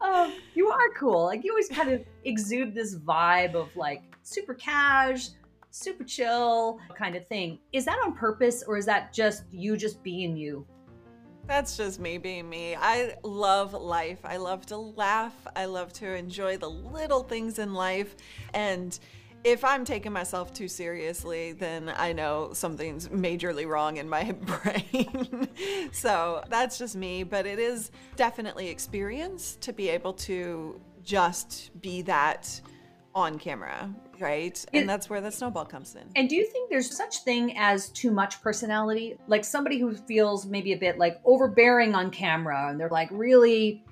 um, 0.00 0.34
you 0.54 0.68
are 0.68 0.90
cool. 0.96 1.24
Like 1.26 1.44
you 1.44 1.52
always 1.52 1.68
kind 1.68 1.92
of 1.92 2.02
exude 2.24 2.74
this 2.74 2.96
vibe 2.96 3.54
of 3.54 3.74
like 3.76 4.02
super 4.22 4.54
cash, 4.54 5.28
super 5.74 6.04
chill 6.04 6.78
kind 6.96 7.16
of 7.16 7.26
thing. 7.26 7.58
Is 7.72 7.84
that 7.86 7.98
on 8.04 8.14
purpose 8.14 8.62
or 8.62 8.76
is 8.76 8.86
that 8.86 9.12
just 9.12 9.44
you 9.50 9.76
just 9.76 10.02
being 10.04 10.36
you? 10.36 10.64
That's 11.46 11.76
just 11.76 12.00
me 12.00 12.16
being 12.16 12.48
me. 12.48 12.76
I 12.76 13.16
love 13.22 13.74
life. 13.74 14.20
I 14.24 14.36
love 14.36 14.64
to 14.66 14.76
laugh. 14.76 15.34
I 15.56 15.64
love 15.66 15.92
to 15.94 16.14
enjoy 16.14 16.56
the 16.56 16.70
little 16.70 17.24
things 17.24 17.58
in 17.58 17.74
life. 17.74 18.14
And 18.54 18.98
if 19.42 19.64
I'm 19.64 19.84
taking 19.84 20.12
myself 20.12 20.54
too 20.54 20.68
seriously, 20.68 21.52
then 21.52 21.92
I 21.94 22.12
know 22.12 22.50
something's 22.54 23.08
majorly 23.08 23.68
wrong 23.68 23.96
in 23.96 24.08
my 24.08 24.30
brain. 24.62 25.48
so 25.92 26.44
that's 26.48 26.78
just 26.78 26.94
me. 26.94 27.24
But 27.24 27.46
it 27.46 27.58
is 27.58 27.90
definitely 28.16 28.68
experience 28.68 29.58
to 29.60 29.72
be 29.72 29.88
able 29.88 30.14
to 30.14 30.80
just 31.02 31.72
be 31.82 32.00
that 32.02 32.60
on 33.14 33.38
camera, 33.38 33.94
right? 34.18 34.64
And 34.72 34.88
that's 34.88 35.08
where 35.08 35.20
the 35.20 35.30
snowball 35.30 35.64
comes 35.64 35.94
in. 35.94 36.02
And 36.16 36.28
do 36.28 36.36
you 36.36 36.46
think 36.46 36.70
there's 36.70 36.94
such 36.96 37.18
thing 37.18 37.56
as 37.56 37.88
too 37.90 38.10
much 38.10 38.42
personality? 38.42 39.16
Like 39.28 39.44
somebody 39.44 39.78
who 39.78 39.94
feels 39.94 40.46
maybe 40.46 40.72
a 40.72 40.78
bit 40.78 40.98
like 40.98 41.20
overbearing 41.24 41.94
on 41.94 42.10
camera 42.10 42.68
and 42.70 42.78
they're 42.78 42.88
like 42.90 43.08
really 43.10 43.84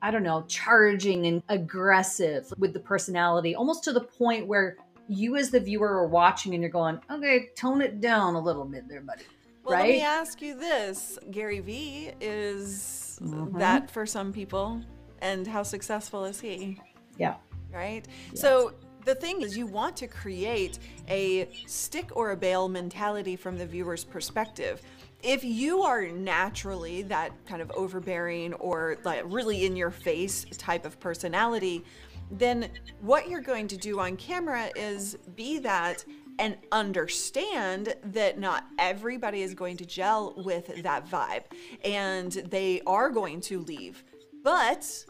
I 0.00 0.12
don't 0.12 0.22
know, 0.22 0.44
charging 0.46 1.26
and 1.26 1.42
aggressive 1.48 2.52
with 2.56 2.72
the 2.72 2.78
personality, 2.78 3.56
almost 3.56 3.82
to 3.84 3.92
the 3.92 4.02
point 4.02 4.46
where 4.46 4.76
you 5.08 5.34
as 5.34 5.50
the 5.50 5.58
viewer 5.58 5.88
are 5.88 6.06
watching 6.06 6.54
and 6.54 6.62
you're 6.62 6.70
going, 6.70 7.00
"Okay, 7.10 7.48
tone 7.56 7.80
it 7.80 8.00
down 8.00 8.36
a 8.36 8.40
little 8.40 8.64
bit 8.64 8.86
there, 8.88 9.00
buddy." 9.00 9.24
Well, 9.64 9.76
let 9.76 9.88
me 9.88 10.00
ask 10.00 10.40
you 10.40 10.56
this: 10.56 11.18
Gary 11.32 11.58
Vee 11.58 12.12
is 12.20 13.18
Mhm. 13.20 13.58
that 13.58 13.90
for 13.90 14.06
some 14.06 14.32
people, 14.32 14.80
and 15.20 15.48
how 15.48 15.64
successful 15.64 16.24
is 16.24 16.40
he? 16.40 16.78
Yeah. 17.16 17.34
Right. 17.72 18.06
So 18.34 18.72
the 19.04 19.14
thing 19.14 19.42
is, 19.42 19.56
you 19.56 19.66
want 19.66 19.96
to 19.98 20.06
create 20.06 20.78
a 21.08 21.48
stick 21.66 22.16
or 22.16 22.32
a 22.32 22.36
bail 22.36 22.68
mentality 22.68 23.36
from 23.36 23.56
the 23.56 23.66
viewer's 23.66 24.04
perspective. 24.04 24.82
If 25.22 25.42
you 25.44 25.82
are 25.82 26.06
naturally 26.06 27.02
that 27.02 27.32
kind 27.46 27.60
of 27.60 27.70
overbearing 27.72 28.54
or 28.54 28.98
like 29.04 29.22
really 29.24 29.66
in 29.66 29.76
your 29.76 29.90
face 29.90 30.44
type 30.56 30.84
of 30.84 31.00
personality, 31.00 31.84
then 32.30 32.68
what 33.00 33.28
you're 33.28 33.40
going 33.40 33.66
to 33.68 33.76
do 33.76 33.98
on 33.98 34.16
camera 34.16 34.70
is 34.76 35.16
be 35.34 35.58
that 35.58 36.04
and 36.38 36.56
understand 36.70 37.94
that 38.04 38.38
not 38.38 38.66
everybody 38.78 39.42
is 39.42 39.54
going 39.54 39.76
to 39.76 39.84
gel 39.84 40.34
with 40.36 40.82
that 40.82 41.08
vibe 41.08 41.44
and 41.84 42.32
they 42.50 42.80
are 42.86 43.10
going 43.10 43.40
to 43.40 43.60
leave. 43.60 44.04
But 44.44 45.04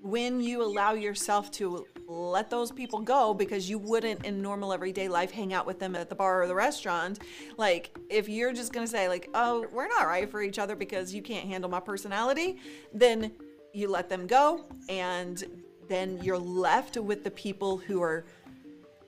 when 0.00 0.40
you 0.40 0.62
allow 0.62 0.94
yourself 0.94 1.50
to 1.52 1.86
let 2.12 2.50
those 2.50 2.70
people 2.70 3.00
go 3.00 3.34
because 3.34 3.68
you 3.68 3.78
wouldn't 3.78 4.24
in 4.24 4.42
normal 4.42 4.72
everyday 4.72 5.08
life 5.08 5.30
hang 5.30 5.52
out 5.52 5.66
with 5.66 5.78
them 5.78 5.96
at 5.96 6.08
the 6.08 6.14
bar 6.14 6.42
or 6.42 6.46
the 6.46 6.54
restaurant. 6.54 7.18
Like 7.56 7.96
if 8.10 8.28
you're 8.28 8.52
just 8.52 8.72
to 8.72 8.86
say 8.86 9.08
like 9.08 9.28
oh 9.34 9.66
we're 9.72 9.88
not 9.88 10.06
right 10.06 10.30
for 10.30 10.42
each 10.42 10.58
other 10.58 10.76
because 10.76 11.14
you 11.14 11.22
can't 11.22 11.46
handle 11.46 11.70
my 11.70 11.80
personality 11.80 12.58
then 12.92 13.32
you 13.72 13.88
let 13.88 14.08
them 14.08 14.26
go 14.26 14.64
and 14.88 15.44
then 15.88 16.18
you're 16.22 16.38
left 16.38 16.96
with 16.96 17.24
the 17.24 17.30
people 17.30 17.78
who 17.78 18.02
are 18.02 18.24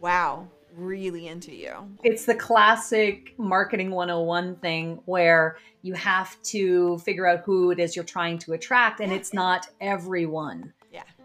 wow 0.00 0.46
really 0.76 1.28
into 1.28 1.54
you. 1.54 1.72
It's 2.02 2.24
the 2.24 2.34
classic 2.34 3.34
marketing 3.38 3.90
101 3.90 4.56
thing 4.56 5.00
where 5.04 5.56
you 5.82 5.94
have 5.94 6.40
to 6.42 6.98
figure 6.98 7.26
out 7.26 7.42
who 7.44 7.70
it 7.70 7.78
is 7.78 7.94
you're 7.94 8.04
trying 8.04 8.38
to 8.38 8.54
attract 8.54 9.00
and 9.00 9.12
it's 9.12 9.32
not 9.32 9.68
everyone. 9.80 10.72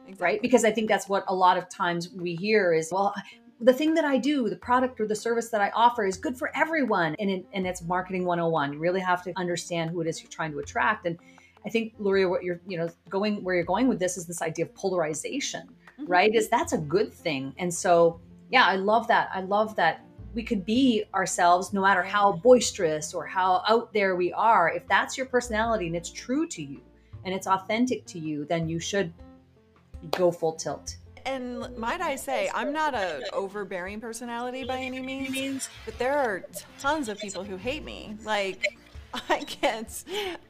Exactly. 0.10 0.26
right? 0.26 0.42
Because 0.42 0.66
I 0.66 0.72
think 0.72 0.90
that's 0.90 1.08
what 1.10 1.24
a 1.28 1.34
lot 1.36 1.58
of 1.58 1.70
times 1.70 2.10
we 2.12 2.36
hear 2.36 2.74
is, 2.74 2.90
well, 2.92 3.14
the 3.62 3.74
thing 3.74 3.94
that 3.96 4.06
I 4.06 4.18
do, 4.18 4.50
the 4.50 4.56
product 4.56 5.00
or 5.02 5.08
the 5.08 5.16
service 5.16 5.50
that 5.50 5.62
I 5.62 5.70
offer 5.72 6.06
is 6.06 6.18
good 6.18 6.38
for 6.38 6.52
everyone. 6.56 7.16
And, 7.20 7.30
it, 7.30 7.46
and 7.54 7.68
it's 7.68 7.82
marketing 7.82 8.26
101. 8.26 8.74
You 8.74 8.80
really 8.80 9.02
have 9.02 9.24
to 9.24 9.34
understand 9.36 9.92
who 9.92 10.02
it 10.02 10.08
is 10.08 10.22
you're 10.22 10.30
trying 10.32 10.52
to 10.52 10.60
attract. 10.60 11.06
And 11.06 11.18
I 11.66 11.70
think, 11.70 11.94
Luria, 12.00 12.30
what 12.30 12.44
you're, 12.44 12.62
you 12.68 12.78
know, 12.78 12.90
going 13.10 13.44
where 13.44 13.56
you're 13.56 13.66
going 13.66 13.88
with 13.90 14.00
this 14.00 14.16
is 14.18 14.26
this 14.26 14.42
idea 14.42 14.66
of 14.66 14.74
polarization, 14.76 15.68
Mhm. 16.00 16.06
right? 16.08 16.34
Is 16.34 16.48
that's 16.48 16.72
a 16.72 16.78
good 16.78 17.14
thing. 17.14 17.54
And 17.58 17.74
so, 17.74 18.22
yeah, 18.50 18.66
I 18.66 18.78
love 18.78 19.08
that. 19.10 19.30
I 19.34 19.42
love 19.42 19.76
that 19.76 20.06
we 20.34 20.44
could 20.44 20.64
be 20.66 21.04
ourselves 21.14 21.74
no 21.74 21.82
matter 21.82 22.02
how 22.04 22.32
boisterous 22.32 23.14
or 23.14 23.26
how 23.26 23.62
out 23.68 23.92
there 23.94 24.16
we 24.16 24.32
are. 24.32 24.72
If 24.72 24.88
that's 24.88 25.18
your 25.18 25.26
personality 25.26 25.88
and 25.88 25.96
it's 25.96 26.12
true 26.12 26.48
to 26.48 26.62
you 26.62 26.80
and 27.26 27.34
it's 27.34 27.48
authentic 27.48 28.06
to 28.06 28.20
you, 28.20 28.46
then 28.46 28.70
you 28.70 28.80
should 28.80 29.12
go 30.12 30.32
full 30.32 30.54
tilt. 30.54 30.98
And 31.26 31.76
might 31.78 32.02
I 32.02 32.16
say, 32.16 32.50
I'm 32.54 32.72
not 32.74 32.94
a 32.96 33.22
overbearing 33.34 34.00
personality 34.00 34.64
by 34.64 34.78
any 34.78 35.02
means, 35.02 35.70
but 35.86 35.98
there 36.00 36.18
are 36.18 36.44
tons 36.80 37.10
of 37.10 37.20
people 37.20 37.44
who 37.44 37.56
hate 37.58 37.84
me. 37.84 38.16
Like, 38.24 38.66
I 39.30 39.44
get, 39.44 40.04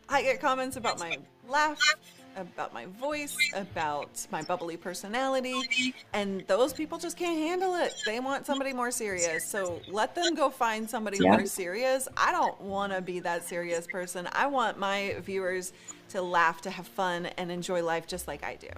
I 0.08 0.22
get 0.22 0.39
comments 0.39 0.77
about 0.77 1.00
my 1.00 1.18
laugh, 1.48 1.79
about 2.38 2.74
my 2.74 2.86
voice, 2.86 3.36
about 3.53 4.25
my 4.32 4.41
bubbly 4.44 4.77
personality, 4.77 5.62
and 6.13 6.46
those 6.48 6.72
people 6.72 6.98
just 6.98 7.18
can't 7.18 7.38
handle 7.39 7.75
it. 7.75 7.91
They 8.06 8.20
want 8.20 8.46
somebody 8.46 8.72
more 8.72 8.91
serious. 8.91 9.46
So 9.46 9.82
let 9.88 10.13
them 10.15 10.36
go 10.36 10.50
find 10.50 10.89
somebody 10.89 11.18
Yeah. 11.18 11.32
more 11.32 11.46
serious. 11.46 12.08
I 12.15 12.32
don't 12.32 12.60
want 12.62 12.94
to 12.94 13.01
be 13.01 13.20
that 13.22 13.44
serious 13.44 13.88
person. 13.88 14.29
I 14.32 14.48
want 14.48 14.77
my 14.77 15.15
viewers 15.22 15.74
to 16.10 16.22
laugh, 16.22 16.62
to 16.62 16.70
have 16.70 16.88
fun, 16.88 17.25
and 17.38 17.51
enjoy 17.51 17.84
life 17.84 18.08
just 18.08 18.27
like 18.27 18.44
I 18.44 18.56
do. 18.56 18.70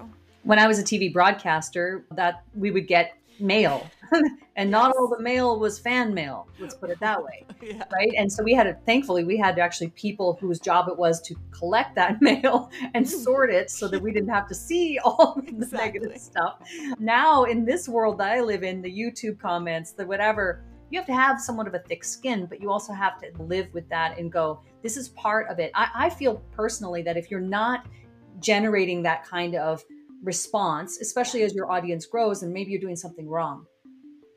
When 0.43 0.59
I 0.59 0.67
was 0.67 0.79
a 0.79 0.83
TV 0.83 1.11
broadcaster, 1.11 2.05
that 2.11 2.43
we 2.55 2.71
would 2.71 2.87
get 2.87 3.13
mail, 3.39 3.89
and 4.55 4.69
not 4.69 4.95
all 4.95 5.07
the 5.07 5.21
mail 5.21 5.59
was 5.59 5.79
fan 5.79 6.13
mail. 6.13 6.47
Let's 6.59 6.75
put 6.75 6.89
it 6.89 6.99
that 6.99 7.23
way, 7.23 7.45
Yeah. 7.61 7.83
right? 7.91 8.11
And 8.17 8.31
so 8.31 8.43
we 8.43 8.53
had, 8.53 8.63
to, 8.63 8.73
thankfully, 8.85 9.23
we 9.23 9.37
had 9.37 9.57
actually 9.57 9.89
people 9.89 10.37
whose 10.39 10.59
job 10.59 10.87
it 10.89 10.97
was 10.97 11.21
to 11.23 11.35
collect 11.51 11.95
that 11.95 12.21
mail 12.21 12.69
and 12.93 13.07
hmm. 13.07 13.11
sort 13.11 13.51
it, 13.51 13.69
so 13.71 13.87
that 13.87 14.01
we 14.01 14.11
didn't 14.11 14.29
have 14.29 14.47
to 14.49 14.55
see 14.55 14.99
all 15.03 15.35
the 15.35 15.47
Exactly. 15.47 15.99
negative 15.99 16.17
stuff. 16.19 16.59
Now, 16.99 17.43
in 17.45 17.65
this 17.65 17.89
world 17.89 18.17
that 18.19 18.31
I 18.31 18.41
live 18.41 18.63
in, 18.63 18.81
the 18.81 18.91
YouTube 18.91 19.39
comments, 19.39 19.91
the 19.91 20.05
whatever. 20.05 20.63
You 20.91 20.99
have 20.99 21.07
to 21.07 21.13
have 21.15 21.39
somewhat 21.39 21.67
of 21.67 21.73
a 21.73 21.79
thick 21.79 22.03
skin, 22.03 22.45
but 22.47 22.61
you 22.61 22.69
also 22.69 22.91
have 22.91 23.17
to 23.21 23.31
live 23.43 23.73
with 23.73 23.87
that 23.87 24.17
and 24.17 24.29
go, 24.29 24.59
this 24.83 24.97
is 24.97 25.07
part 25.09 25.47
of 25.47 25.57
it. 25.57 25.71
I, 25.73 25.87
I 25.95 26.09
feel 26.09 26.43
personally 26.51 27.01
that 27.03 27.15
if 27.15 27.31
you're 27.31 27.39
not 27.39 27.87
generating 28.41 29.01
that 29.03 29.23
kind 29.25 29.55
of 29.55 29.81
response, 30.23 30.99
especially 31.01 31.43
as 31.43 31.53
your 31.53 31.71
audience 31.71 32.05
grows 32.05 32.43
and 32.43 32.53
maybe 32.53 32.71
you're 32.71 32.81
doing 32.81 32.95
something 32.95 33.27
wrong. 33.27 33.65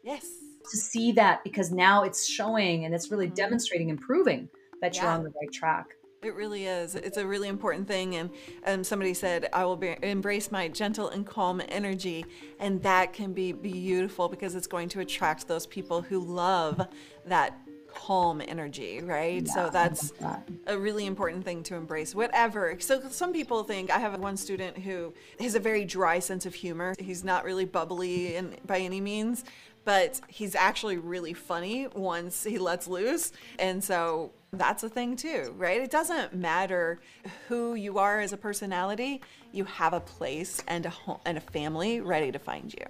Yes. 0.03 0.27
To 0.71 0.77
see 0.79 1.13
that 1.13 1.45
because 1.45 1.71
now 1.71 2.05
it's 2.05 2.27
showing 2.27 2.85
and 2.85 2.95
it's 2.95 3.11
really 3.11 3.29
Mhm. 3.29 3.35
demonstrating 3.35 3.91
and 3.91 4.01
proving 4.01 4.49
that 4.81 4.97
you're 4.97 5.07
on 5.07 5.23
the 5.25 5.31
right 5.31 5.53
track. 5.53 5.87
It 6.23 6.35
really 6.35 6.65
is. 6.65 6.95
It's 6.95 7.19
a 7.19 7.27
really 7.27 7.49
important 7.49 7.87
thing. 7.87 8.15
And 8.15 8.31
um, 8.65 8.83
somebody 8.83 9.13
said, 9.13 9.51
I 9.53 9.67
will 9.67 9.77
be, 9.77 9.95
embrace 10.03 10.51
my 10.51 10.69
gentle 10.69 11.11
and 11.11 11.27
calm 11.27 11.61
energy. 11.69 12.25
And 12.59 12.83
that 12.83 13.13
can 13.13 13.35
be 13.35 13.53
beautiful 13.53 14.31
because 14.31 14.55
it's 14.55 14.67
going 14.67 14.89
to 14.91 15.01
attract 15.01 15.47
those 15.49 15.67
people 15.67 16.01
who 16.01 16.21
love 16.21 16.81
that 17.27 17.59
calm 17.95 18.43
energy, 18.47 19.01
right? 19.03 19.45
Yeah, 19.47 19.53
so 19.53 19.71
that's 19.71 20.11
that. 20.13 20.49
a 20.67 20.79
really 20.79 21.07
important 21.07 21.45
thing 21.45 21.63
to 21.65 21.75
embrace. 21.75 22.15
Whatever. 22.15 22.77
So 22.81 23.09
some 23.11 23.33
people 23.33 23.63
think 23.63 23.91
I 23.91 23.99
have 23.99 24.19
one 24.19 24.37
student 24.37 24.79
who 24.79 25.15
has 25.41 25.55
a 25.55 25.61
very 25.61 25.85
dry 25.85 26.19
sense 26.19 26.47
of 26.47 26.55
humor. 26.55 26.95
He's 26.99 27.25
not 27.25 27.45
really 27.45 27.65
bubbly 27.65 28.37
in, 28.37 28.57
by 28.67 28.79
any 28.81 29.01
means, 29.01 29.45
but 29.85 30.21
he's 30.29 30.55
actually 30.55 30.99
really 30.99 31.33
funny 31.33 31.89
once 31.95 32.45
he 32.45 32.59
lets 32.59 32.87
loose. 32.87 33.33
And 33.59 33.83
so 33.83 34.33
that's 34.53 34.83
a 34.83 34.89
thing 34.89 35.17
too, 35.17 35.55
right? 35.57 35.81
It 35.81 35.91
doesn't 35.91 36.35
matter 36.35 37.01
who 37.49 37.75
you 37.75 37.99
are 37.99 38.21
as 38.21 38.33
a 38.33 38.37
personality, 38.37 39.21
you 39.53 39.65
have 39.65 39.93
a 39.93 40.01
place 40.01 40.63
and 40.69 40.87
a 40.87 40.91
home, 40.91 41.19
and 41.25 41.39
a 41.39 41.41
family 41.41 42.01
ready 42.01 42.33
to 42.33 42.39
find 42.39 42.73
you. 42.73 42.87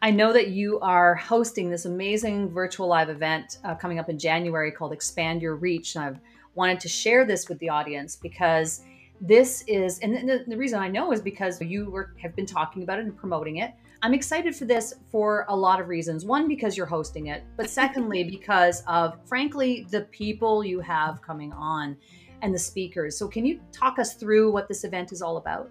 I 0.00 0.12
know 0.12 0.32
that 0.32 0.48
you 0.48 0.78
are 0.80 1.16
hosting 1.16 1.70
this 1.70 1.84
amazing 1.84 2.50
virtual 2.50 2.86
live 2.86 3.08
event 3.08 3.58
uh, 3.64 3.74
coming 3.74 3.98
up 3.98 4.08
in 4.08 4.18
January 4.18 4.70
called 4.70 4.92
Expand 4.92 5.42
Your 5.42 5.56
Reach. 5.56 5.96
And 5.96 6.04
I've 6.04 6.20
wanted 6.54 6.78
to 6.80 6.88
share 6.88 7.24
this 7.24 7.48
with 7.48 7.58
the 7.58 7.68
audience 7.68 8.14
because 8.14 8.82
this 9.20 9.64
is, 9.66 9.98
and 9.98 10.28
the, 10.28 10.44
the 10.46 10.56
reason 10.56 10.78
I 10.78 10.86
know 10.86 11.12
is 11.12 11.20
because 11.20 11.60
you 11.60 11.90
were, 11.90 12.14
have 12.22 12.36
been 12.36 12.46
talking 12.46 12.84
about 12.84 13.00
it 13.00 13.06
and 13.06 13.16
promoting 13.16 13.56
it. 13.56 13.72
I'm 14.00 14.14
excited 14.14 14.54
for 14.54 14.66
this 14.66 14.94
for 15.10 15.44
a 15.48 15.56
lot 15.56 15.80
of 15.80 15.88
reasons. 15.88 16.24
One, 16.24 16.46
because 16.46 16.76
you're 16.76 16.86
hosting 16.86 17.26
it, 17.26 17.42
but 17.56 17.68
secondly, 17.70 18.22
because 18.22 18.84
of, 18.86 19.18
frankly, 19.26 19.84
the 19.90 20.02
people 20.02 20.64
you 20.64 20.78
have 20.78 21.20
coming 21.22 21.52
on 21.52 21.96
and 22.42 22.54
the 22.54 22.58
speakers. 22.58 23.18
So, 23.18 23.26
can 23.26 23.44
you 23.44 23.60
talk 23.72 23.98
us 23.98 24.14
through 24.14 24.52
what 24.52 24.68
this 24.68 24.84
event 24.84 25.10
is 25.10 25.22
all 25.22 25.38
about? 25.38 25.68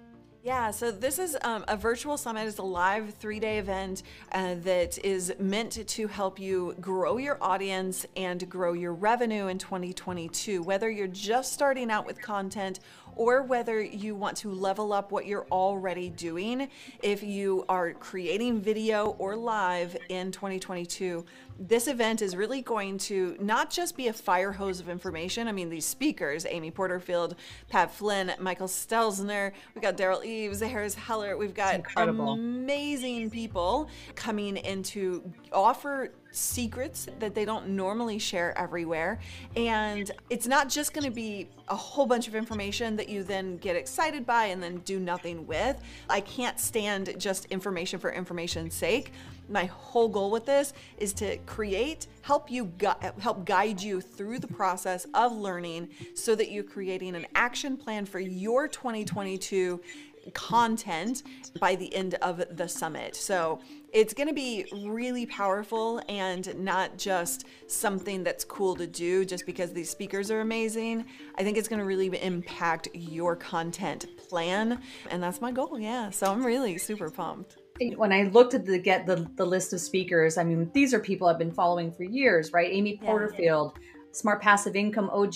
Yeah, 0.48 0.72
so 0.72 0.92
this 0.92 1.20
is 1.20 1.38
um, 1.42 1.66
a 1.68 1.76
virtual 1.76 2.16
summit. 2.16 2.48
It's 2.48 2.58
a 2.58 2.64
live 2.64 3.14
three-day 3.16 3.58
event 3.58 4.04
uh, 4.32 4.56
that 4.64 4.98
is 5.04 5.34
meant 5.40 5.86
to 5.86 6.08
help 6.08 6.40
you 6.40 6.74
grow 6.80 7.18
your 7.18 7.38
audience 7.44 8.06
and 8.16 8.50
grow 8.50 8.72
your 8.72 8.94
revenue 8.94 9.48
in 9.48 9.58
2022. 9.58 10.64
Whether 10.64 10.90
you're 10.90 11.08
just 11.08 11.52
starting 11.52 11.92
out 11.92 12.06
with 12.06 12.22
content 12.22 12.80
or 13.18 13.44
whether 13.44 13.82
you 13.82 14.16
want 14.16 14.38
to 14.38 14.50
level 14.50 14.94
up 14.94 15.12
what 15.12 15.26
you're 15.26 15.48
already 15.52 16.08
doing, 16.12 16.70
if 17.04 17.24
you 17.24 17.66
are 17.68 17.92
creating 17.92 18.62
video 18.62 19.18
or 19.20 19.36
live 19.36 19.98
in 20.08 20.32
2022, 20.32 21.26
this 21.60 21.88
event 21.88 22.22
is 22.22 22.36
really 22.36 22.62
going 22.62 22.98
to 22.98 23.36
not 23.40 23.70
just 23.70 23.98
be 23.98 24.08
a 24.08 24.14
fire 24.14 24.52
hose 24.52 24.80
of 24.80 24.90
information. 24.90 25.48
I 25.48 25.52
mean, 25.52 25.70
these 25.70 25.86
speakers, 25.86 26.46
Amy 26.48 26.72
Porterfield, 26.72 27.36
Pat 27.70 27.92
Flynn, 27.94 28.34
Michael 28.40 28.68
Stelzner, 28.68 29.52
we've 29.74 29.82
got 29.82 29.98
Derral 29.98 30.24
Eves, 30.24 30.62
Harris 30.62 30.96
Heller, 30.96 31.38
we've 31.38 31.56
got 31.56 31.82
amazing 31.96 33.30
people 33.30 33.90
coming 34.16 34.58
in 34.58 34.84
to 34.84 35.32
offer 35.52 36.12
secrets 36.32 37.08
that 37.20 37.34
they 37.34 37.46
don't 37.46 37.70
normally 37.70 38.20
share 38.20 38.58
everywhere. 38.58 39.20
And 39.56 40.10
it's 40.30 40.48
not 40.48 40.70
just 40.70 40.94
going 40.94 41.06
to 41.06 41.12
be 41.12 41.50
a 41.68 41.76
whole 41.76 42.06
bunch 42.06 42.28
of 42.28 42.36
information 42.36 42.96
that 42.98 43.10
you 43.10 43.24
then 43.24 43.58
get 43.58 43.76
excited 43.76 44.26
by 44.26 44.46
and 44.46 44.62
then 44.62 44.78
do 44.80 45.00
nothing 45.00 45.48
with. 45.48 45.82
I 46.10 46.22
can't 46.22 46.60
stand 46.60 47.16
just 47.18 47.46
information 47.46 48.00
for 48.00 48.12
information's 48.12 48.76
sake 48.76 49.12
my 49.50 49.66
whole 49.66 50.08
goal 50.08 50.32
with 50.32 50.46
this 50.46 50.74
is 50.98 51.14
to 51.14 51.38
create 51.46 52.08
help 52.22 52.52
you 52.52 52.66
gu- 52.78 53.12
help 53.20 53.46
guide 53.46 53.82
you 53.82 54.02
through 54.02 54.40
the 54.40 54.48
process 54.48 55.06
of 55.14 55.32
learning 55.32 55.90
so 56.14 56.36
that 56.36 56.52
you're 56.52 56.64
creating 56.64 57.16
an 57.16 57.26
action 57.36 57.78
plan 57.78 58.06
for 58.06 58.20
your 58.20 58.68
2022 58.68 59.80
content 60.34 61.24
by 61.60 61.76
the 61.76 61.94
end 61.96 62.16
of 62.16 62.44
the 62.58 62.68
summit. 62.68 63.16
So 63.16 63.60
it's 63.94 64.14
going 64.14 64.28
to 64.28 64.34
be 64.34 64.66
really 64.74 65.26
powerful 65.26 66.02
and 66.10 66.54
not 66.58 66.98
just 66.98 67.46
something 67.68 68.24
that's 68.24 68.44
cool 68.44 68.76
to 68.76 68.88
do 68.88 69.26
just 69.26 69.46
because 69.46 69.72
these 69.72 69.90
speakers 69.90 70.30
are 70.30 70.42
amazing. 70.42 71.06
I 71.38 71.44
think 71.44 71.58
it's 71.58 71.68
going 71.68 71.80
to 71.80 71.86
really 71.86 72.08
impact 72.22 72.90
your 72.94 73.36
content 73.36 74.06
plan. 74.28 74.82
And 75.10 75.24
that's 75.24 75.42
my 75.42 75.52
goal. 75.52 75.80
Yeah. 75.80 76.10
So 76.10 76.32
I'm 76.32 76.46
really 76.46 76.78
super 76.78 77.10
pumped 77.10 77.58
when 77.96 78.12
I 78.12 78.24
looked 78.24 78.54
at 78.54 78.66
the 78.66 78.78
get 78.78 79.06
the, 79.06 79.30
the 79.36 79.46
list 79.46 79.74
of 79.74 79.80
speakers, 79.80 80.38
I 80.38 80.44
mean, 80.44 80.70
these 80.74 80.94
are 80.94 81.00
people 81.00 81.28
I've 81.28 81.38
been 81.38 81.52
following 81.52 81.92
for 81.92 82.04
years, 82.04 82.54
right? 82.54 82.72
Amy 82.72 82.98
Porterfield, 82.98 83.74
yeah. 83.76 83.88
Smart 84.12 84.42
Passive 84.42 84.76
Income 84.76 85.10
OG, 85.12 85.36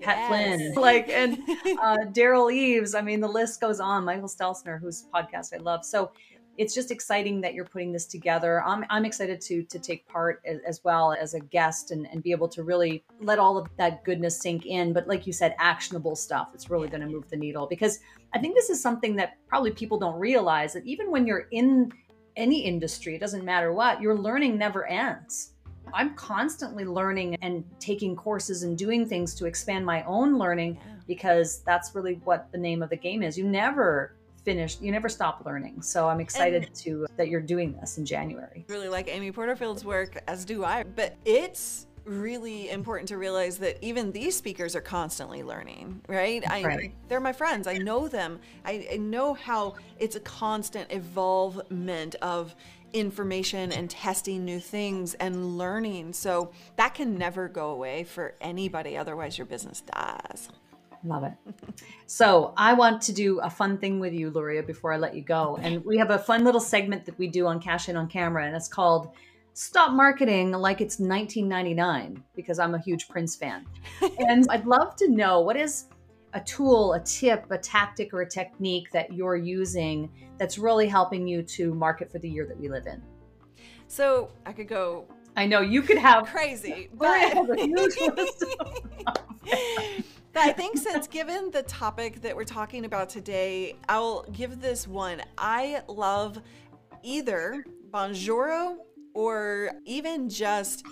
Pat 0.00 0.16
yes. 0.16 0.28
Flynn, 0.28 0.74
like, 0.76 1.08
and 1.08 1.38
uh, 1.82 1.98
Derral 2.12 2.52
Eves. 2.52 2.94
I 2.94 3.02
mean, 3.02 3.20
the 3.20 3.28
list 3.28 3.60
goes 3.60 3.80
on. 3.80 4.04
Michael 4.04 4.28
Stelzner, 4.28 4.80
whose 4.80 5.06
podcast 5.14 5.52
I 5.54 5.58
love. 5.58 5.84
So 5.84 6.12
it's 6.58 6.74
just 6.74 6.90
exciting 6.90 7.40
that 7.40 7.54
you're 7.54 7.64
putting 7.64 7.92
this 7.92 8.06
together. 8.06 8.62
I'm, 8.64 8.84
I'm 8.90 9.04
excited 9.04 9.40
to 9.42 9.62
to 9.62 9.78
take 9.78 10.06
part 10.06 10.42
as, 10.44 10.58
as 10.66 10.84
well 10.84 11.12
as 11.12 11.34
a 11.34 11.40
guest 11.40 11.90
and, 11.90 12.06
and 12.12 12.22
be 12.22 12.30
able 12.30 12.48
to 12.48 12.62
really 12.62 13.02
let 13.20 13.38
all 13.38 13.56
of 13.56 13.68
that 13.78 14.04
goodness 14.04 14.38
sink 14.38 14.66
in. 14.66 14.92
But 14.92 15.08
like 15.08 15.26
you 15.26 15.32
said, 15.32 15.54
actionable 15.58 16.14
stuff. 16.14 16.50
It's 16.54 16.68
really 16.68 16.88
going 16.88 17.00
to 17.00 17.06
move 17.06 17.28
the 17.30 17.36
needle 17.36 17.66
because 17.66 18.00
I 18.34 18.38
think 18.38 18.54
this 18.54 18.70
is 18.70 18.80
something 18.80 19.16
that 19.16 19.38
probably 19.48 19.70
people 19.70 19.98
don't 19.98 20.18
realize 20.18 20.72
that 20.74 20.86
even 20.86 21.10
when 21.10 21.26
you're 21.26 21.48
in 21.52 21.90
any 22.36 22.64
industry, 22.64 23.14
it 23.14 23.20
doesn't 23.20 23.44
matter 23.44 23.72
what, 23.72 24.00
your 24.00 24.16
learning 24.16 24.56
never 24.58 24.86
ends. 24.86 25.52
I'm 25.94 26.14
constantly 26.14 26.84
learning 26.84 27.36
and 27.42 27.64
taking 27.78 28.16
courses 28.16 28.62
and 28.62 28.78
doing 28.78 29.06
things 29.06 29.34
to 29.34 29.46
expand 29.46 29.84
my 29.84 30.02
own 30.04 30.38
learning 30.38 30.78
because 31.06 31.60
that's 31.62 31.94
really 31.94 32.20
what 32.24 32.50
the 32.52 32.58
name 32.58 32.82
of 32.82 32.90
the 32.90 32.96
game 32.96 33.22
is. 33.22 33.36
You 33.36 33.44
never 33.44 34.14
finish 34.44 34.80
you 34.80 34.92
never 34.92 35.08
stop 35.08 35.42
learning. 35.44 35.82
So 35.82 36.08
i'm 36.08 36.20
excited 36.20 36.64
and 36.64 36.74
to 36.76 37.06
that 37.16 37.28
you're 37.28 37.40
doing 37.40 37.72
this 37.80 37.98
in 37.98 38.04
january. 38.04 38.64
Really 38.68 38.88
like 38.88 39.08
amy 39.08 39.32
porterfield's 39.32 39.84
work 39.84 40.20
as 40.26 40.44
do 40.44 40.64
i 40.64 40.82
but 40.82 41.16
it's 41.24 41.86
really 42.04 42.68
important 42.70 43.08
to 43.08 43.16
realize 43.16 43.58
that 43.58 43.78
even 43.80 44.10
these 44.10 44.36
speakers 44.36 44.74
are 44.74 44.80
constantly 44.80 45.42
learning 45.42 46.00
right? 46.08 46.42
I 46.48 46.62
right. 46.64 46.94
they're 47.08 47.20
my 47.20 47.32
friends. 47.32 47.66
I 47.66 47.78
know 47.78 48.08
them. 48.08 48.40
I, 48.64 48.88
I 48.92 48.96
know 48.96 49.34
how 49.34 49.76
it's 49.98 50.16
a 50.16 50.20
constant 50.20 50.90
evolvement 50.92 52.16
of 52.16 52.54
information 52.92 53.72
and 53.72 53.88
testing 53.88 54.44
new 54.44 54.60
things 54.60 55.14
and 55.14 55.56
learning. 55.56 56.12
So 56.12 56.52
that 56.76 56.94
can 56.94 57.16
never 57.16 57.48
go 57.48 57.70
away 57.70 58.04
for 58.04 58.34
anybody 58.40 58.96
otherwise 58.96 59.38
your 59.38 59.46
business 59.46 59.80
dies 59.80 60.50
Love 61.04 61.24
it. 61.24 61.32
So 62.06 62.52
I 62.56 62.74
want 62.74 63.02
to 63.02 63.12
do 63.12 63.40
a 63.40 63.50
fun 63.50 63.78
thing 63.78 63.98
with 63.98 64.12
you, 64.12 64.30
Luria, 64.30 64.62
before 64.62 64.92
I 64.92 64.98
let 64.98 65.16
you 65.16 65.22
go. 65.22 65.58
And 65.60 65.84
we 65.84 65.98
have 65.98 66.10
a 66.10 66.18
fun 66.18 66.44
little 66.44 66.60
segment 66.60 67.04
that 67.06 67.18
we 67.18 67.26
do 67.26 67.46
on 67.46 67.60
Cash 67.60 67.88
In 67.88 67.96
on 67.96 68.08
Camera, 68.08 68.46
and 68.46 68.54
it's 68.54 68.68
called 68.68 69.12
Stop 69.54 69.92
Marketing 69.92 70.52
Like 70.52 70.80
It's 70.80 70.98
1999, 70.98 72.22
because 72.36 72.58
I'm 72.58 72.74
a 72.74 72.80
huge 72.80 73.08
Prince 73.08 73.34
fan. 73.34 73.66
and 74.18 74.46
I'd 74.48 74.64
love 74.64 74.94
to 74.96 75.08
know 75.08 75.40
what 75.40 75.56
is 75.56 75.86
a 76.34 76.40
tool, 76.40 76.94
a 76.94 77.00
tip, 77.00 77.46
a 77.50 77.58
tactic, 77.58 78.14
or 78.14 78.22
a 78.22 78.28
technique 78.28 78.90
that 78.92 79.12
you're 79.12 79.36
using 79.36 80.10
that's 80.38 80.58
really 80.58 80.86
helping 80.86 81.26
you 81.26 81.42
to 81.42 81.74
market 81.74 82.10
for 82.10 82.18
the 82.18 82.28
year 82.28 82.46
that 82.46 82.58
we 82.58 82.68
live 82.68 82.86
in. 82.86 83.02
So 83.88 84.30
I 84.46 84.52
could 84.52 84.68
go. 84.68 85.06
I 85.36 85.46
know 85.46 85.60
you 85.60 85.82
could 85.82 85.98
have 85.98 86.26
crazy, 86.26 86.88
but 86.94 87.46
But 87.46 87.58
I 90.34 90.52
think 90.52 90.78
since 90.78 91.06
given 91.06 91.50
the 91.50 91.62
topic 91.64 92.22
that 92.22 92.34
we're 92.34 92.44
talking 92.44 92.84
about 92.84 93.10
today, 93.10 93.76
I'll 93.88 94.22
give 94.32 94.60
this 94.60 94.88
one. 94.88 95.20
I 95.36 95.82
love 95.88 96.40
either 97.02 97.64
Bonjoro 97.90 98.76
or 99.14 99.72
even 99.84 100.30
just 100.30 100.86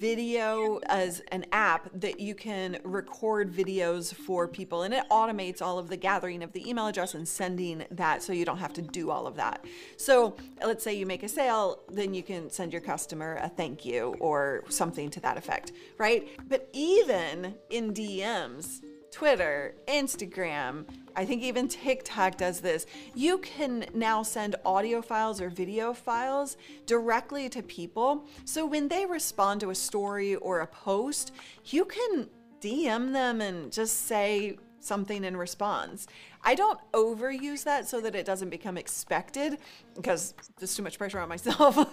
video 0.00 0.80
as 0.86 1.20
an 1.28 1.44
app 1.52 1.90
that 1.92 2.18
you 2.18 2.34
can 2.34 2.78
record 2.84 3.52
videos 3.52 4.14
for 4.14 4.48
people 4.48 4.82
and 4.82 4.94
it 4.94 5.04
automates 5.10 5.60
all 5.60 5.78
of 5.78 5.90
the 5.90 5.96
gathering 5.96 6.42
of 6.42 6.52
the 6.52 6.68
email 6.68 6.86
address 6.86 7.12
and 7.14 7.28
sending 7.28 7.84
that 7.90 8.22
so 8.22 8.32
you 8.32 8.46
don't 8.46 8.58
have 8.58 8.72
to 8.72 8.80
do 8.80 9.10
all 9.10 9.26
of 9.26 9.36
that. 9.36 9.62
So 9.98 10.36
let's 10.64 10.82
say 10.82 10.94
you 10.94 11.04
make 11.04 11.22
a 11.22 11.28
sale, 11.28 11.80
then 11.90 12.14
you 12.14 12.22
can 12.22 12.48
send 12.48 12.72
your 12.72 12.80
customer 12.80 13.38
a 13.42 13.48
thank 13.48 13.84
you 13.84 14.16
or 14.20 14.64
something 14.70 15.10
to 15.10 15.20
that 15.20 15.36
effect, 15.36 15.72
right? 15.98 16.26
But 16.48 16.70
even 16.72 17.54
in 17.68 17.92
DMs, 17.92 18.80
Twitter, 19.10 19.74
Instagram, 19.88 20.84
I 21.16 21.24
think 21.24 21.42
even 21.42 21.68
TikTok 21.68 22.36
does 22.36 22.60
this. 22.60 22.86
You 23.14 23.38
can 23.38 23.84
now 23.92 24.22
send 24.22 24.56
audio 24.64 25.02
files 25.02 25.40
or 25.40 25.50
video 25.50 25.92
files 25.92 26.56
directly 26.86 27.48
to 27.50 27.62
people. 27.62 28.26
So 28.44 28.64
when 28.64 28.88
they 28.88 29.06
respond 29.06 29.60
to 29.60 29.70
a 29.70 29.74
story 29.74 30.36
or 30.36 30.60
a 30.60 30.66
post, 30.66 31.32
you 31.66 31.84
can 31.84 32.28
DM 32.60 33.12
them 33.12 33.40
and 33.40 33.72
just 33.72 34.06
say 34.06 34.58
something 34.80 35.24
in 35.24 35.36
response. 35.36 36.06
I 36.42 36.54
don't 36.54 36.78
overuse 36.92 37.64
that 37.64 37.86
so 37.86 38.00
that 38.00 38.14
it 38.14 38.24
doesn't 38.24 38.48
become 38.48 38.78
expected 38.78 39.58
because 39.94 40.34
there's 40.58 40.74
too 40.74 40.82
much 40.82 40.96
pressure 40.98 41.20
on 41.20 41.28
myself. 41.28 41.76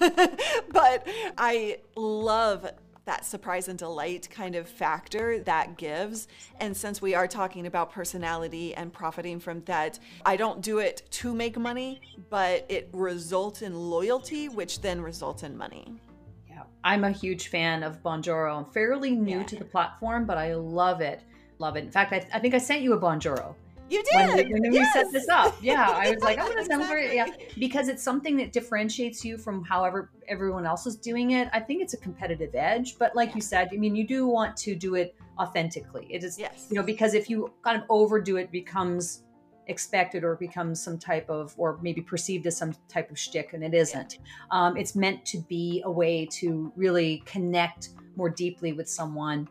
but 0.71 1.08
I 1.38 1.80
love 1.95 2.69
that 3.08 3.26
surprise 3.26 3.70
and 3.70 3.80
delight 3.80 4.28
kind 4.30 4.56
of 4.56 4.70
factor 4.70 5.39
that 5.39 5.78
gives. 5.78 6.28
And 6.60 6.76
since 6.76 7.02
we 7.02 7.15
are 7.15 7.28
talking 7.28 7.65
about 7.65 7.91
personality 7.91 8.76
and 8.76 8.93
profiting 8.93 9.39
from 9.39 9.63
that, 9.63 9.98
I 10.26 10.36
don't 10.36 10.62
do 10.62 10.80
it 10.80 11.04
to 11.12 11.34
make 11.34 11.58
money, 11.58 12.02
but 12.30 12.65
it 12.70 12.89
results 12.93 13.62
in 13.62 13.74
loyalty, 13.89 14.50
which 14.50 14.82
then 14.82 15.02
results 15.02 15.43
in 15.43 15.58
money. 15.58 15.96
Yeah, 16.50 16.63
I'm 16.84 17.06
a 17.06 17.12
huge 17.12 17.48
fan 17.48 17.82
of 17.82 18.04
Bonjoro. 18.04 18.58
I'm 18.58 18.65
fairly 18.65 19.12
new 19.12 19.38
Yeah. 19.38 19.43
to 19.43 19.56
the 19.56 19.65
platform, 19.65 20.26
but 20.26 20.38
I 20.38 20.54
love 20.56 21.00
it. 21.02 21.22
Love 21.60 21.78
it. 21.78 21.86
In 21.86 21.91
fact, 21.91 22.12
I, 22.13 22.28
I 22.34 22.39
think 22.39 22.54
I 22.54 22.60
sent 22.60 22.82
you 22.82 22.93
a 22.93 23.00
Bonjoro 23.00 23.56
You 23.89 24.04
did. 24.04 24.47
we, 24.47 24.54
when 24.60 24.71
we 24.71 24.84
set 24.93 25.12
this 25.12 25.30
up. 25.30 25.56
Yeah, 25.62 25.89
I 25.89 26.12
was 26.12 26.21
like, 26.23 26.38
I'm 26.39 26.45
going 26.45 26.58
to 26.58 26.65
send 26.65 26.84
her. 26.84 27.00
Yeah, 27.00 27.28
because 27.58 27.88
it's 27.88 28.04
something 28.04 28.36
that 28.38 28.52
differentiates 28.52 29.23
you 29.23 29.38
from 29.38 29.63
however 29.63 30.12
everyone 30.28 30.65
else 30.65 30.86
is 30.86 30.95
doing 30.97 31.32
it. 31.32 31.47
I 31.54 31.60
think 31.60 31.82
it's 31.82 31.93
a 31.93 31.97
competitive 31.97 32.54
edge, 32.56 32.97
but 32.97 33.15
like 33.15 33.34
you 33.36 33.41
said, 33.41 33.69
I 33.71 33.78
mean, 33.78 33.95
you 33.95 34.06
do 34.06 34.28
want 34.28 34.58
to 34.58 34.76
do 34.76 34.95
it 34.95 35.15
authentically. 35.39 36.08
It 36.10 36.23
is, 36.23 36.38
Yes. 36.38 36.67
you 36.69 36.76
know, 36.76 36.84
because 36.84 37.13
if 37.13 37.30
you 37.30 37.52
kind 37.63 37.78
of 37.78 37.84
overdo 37.89 38.38
it, 38.38 38.43
it 38.43 38.52
becomes 38.52 39.23
expected 39.67 40.23
or 40.23 40.36
becomes 40.36 40.82
some 40.82 40.97
type 40.97 41.30
of, 41.30 41.54
or 41.58 41.78
maybe 41.82 42.02
perceived 42.02 42.47
as 42.47 42.56
some 42.58 42.73
type 42.88 43.12
of 43.12 43.17
shtick, 43.19 43.54
and 43.54 43.63
it 43.63 43.73
isn't. 43.73 44.19
Um, 44.52 44.78
it's 44.78 44.95
meant 44.95 45.26
to 45.26 45.39
be 45.39 45.82
a 45.86 45.91
way 45.91 46.26
to 46.34 46.71
really 46.76 47.21
connect 47.26 47.89
more 48.15 48.30
deeply 48.30 48.73
with 48.73 48.89
someone. 48.89 49.47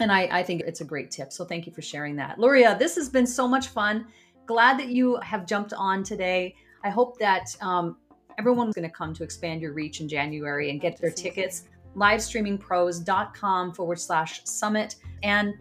And 0.00 0.10
I, 0.10 0.28
I 0.30 0.42
think 0.42 0.62
it's 0.62 0.80
a 0.80 0.84
great 0.84 1.10
tip. 1.10 1.32
So 1.32 1.44
thank 1.44 1.66
you 1.66 1.72
for 1.72 1.82
sharing 1.82 2.16
that. 2.16 2.38
Luria, 2.38 2.76
this 2.78 2.96
has 2.96 3.08
been 3.08 3.26
so 3.26 3.46
much 3.46 3.68
fun. 3.68 4.06
Glad 4.46 4.78
that 4.78 4.88
you 4.88 5.16
have 5.22 5.46
jumped 5.46 5.72
on 5.74 6.02
today. 6.02 6.54
I 6.82 6.90
hope 6.90 7.18
that 7.18 7.54
um, 7.60 7.96
everyone's 8.38 8.74
going 8.74 8.88
to 8.88 8.94
come 8.94 9.12
to 9.14 9.22
expand 9.22 9.60
your 9.60 9.72
reach 9.72 10.00
in 10.00 10.08
January 10.08 10.70
and 10.70 10.80
get 10.80 10.98
their 10.98 11.10
tickets. 11.10 11.64
Livestreamingpros.com 11.96 13.74
forward 13.74 14.00
slash 14.00 14.42
summit. 14.44 14.96
And 15.22 15.54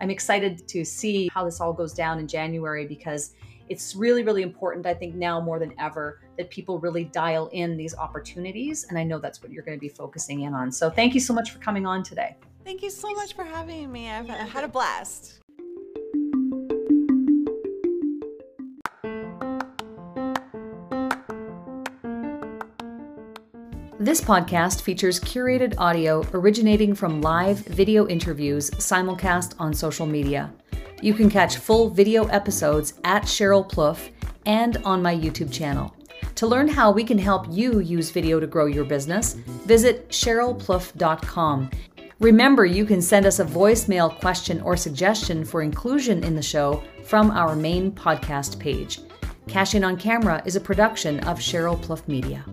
I'm 0.00 0.10
excited 0.10 0.68
to 0.68 0.84
see 0.84 1.28
how 1.32 1.44
this 1.44 1.60
all 1.60 1.72
goes 1.72 1.94
down 1.94 2.18
in 2.18 2.28
January 2.28 2.86
because 2.86 3.34
it's 3.68 3.94
really, 3.94 4.22
really 4.22 4.42
important, 4.42 4.86
I 4.86 4.94
think, 4.94 5.14
now 5.14 5.40
more 5.40 5.58
than 5.58 5.74
ever, 5.78 6.20
that 6.36 6.50
people 6.50 6.78
really 6.78 7.04
dial 7.04 7.48
in 7.48 7.76
these 7.76 7.94
opportunities. 7.94 8.84
And 8.84 8.98
I 8.98 9.04
know 9.04 9.18
that's 9.18 9.42
what 9.42 9.52
you're 9.52 9.64
going 9.64 9.76
to 9.76 9.80
be 9.80 9.88
focusing 9.88 10.42
in 10.42 10.54
on. 10.54 10.70
So 10.72 10.90
thank 10.90 11.14
you 11.14 11.20
so 11.20 11.34
much 11.34 11.50
for 11.50 11.58
coming 11.58 11.86
on 11.86 12.02
today. 12.02 12.36
Thank 12.68 12.82
you 12.82 12.90
so 12.90 13.10
much 13.14 13.32
for 13.32 13.44
having 13.44 13.90
me. 13.90 14.10
I've 14.10 14.28
had 14.28 14.62
a 14.62 14.68
blast. 14.68 15.40
This 23.98 24.20
podcast 24.20 24.82
features 24.82 25.18
curated 25.18 25.76
audio 25.78 26.22
originating 26.34 26.94
from 26.94 27.22
live 27.22 27.60
video 27.60 28.06
interviews 28.06 28.70
simulcast 28.72 29.54
on 29.58 29.72
social 29.72 30.04
media. 30.04 30.52
You 31.00 31.14
can 31.14 31.30
catch 31.30 31.56
full 31.56 31.88
video 31.88 32.26
episodes 32.26 32.92
at 33.02 33.22
Cheryl 33.22 33.66
Plouffe 33.66 34.10
and 34.44 34.76
on 34.84 35.00
my 35.00 35.16
YouTube 35.16 35.50
channel. 35.50 35.96
To 36.34 36.46
learn 36.46 36.68
how 36.68 36.90
we 36.90 37.02
can 37.02 37.18
help 37.18 37.46
you 37.50 37.80
use 37.80 38.10
video 38.10 38.38
to 38.38 38.46
grow 38.46 38.66
your 38.66 38.84
business, 38.84 39.32
visit 39.64 40.08
CherylPlouffe.com. 40.10 41.70
Remember, 42.20 42.66
you 42.66 42.84
can 42.84 43.00
send 43.00 43.26
us 43.26 43.38
a 43.38 43.44
voicemail 43.44 44.18
question 44.18 44.60
or 44.62 44.76
suggestion 44.76 45.44
for 45.44 45.62
inclusion 45.62 46.24
in 46.24 46.34
the 46.34 46.42
show 46.42 46.82
from 47.04 47.30
our 47.30 47.54
main 47.54 47.92
podcast 47.92 48.58
page. 48.58 48.98
Cash 49.46 49.76
In 49.76 49.84
on 49.84 49.96
Camera 49.96 50.42
is 50.44 50.56
a 50.56 50.60
production 50.60 51.20
of 51.20 51.38
Cheryl 51.38 51.80
Plouffe 51.80 52.08
Media. 52.08 52.44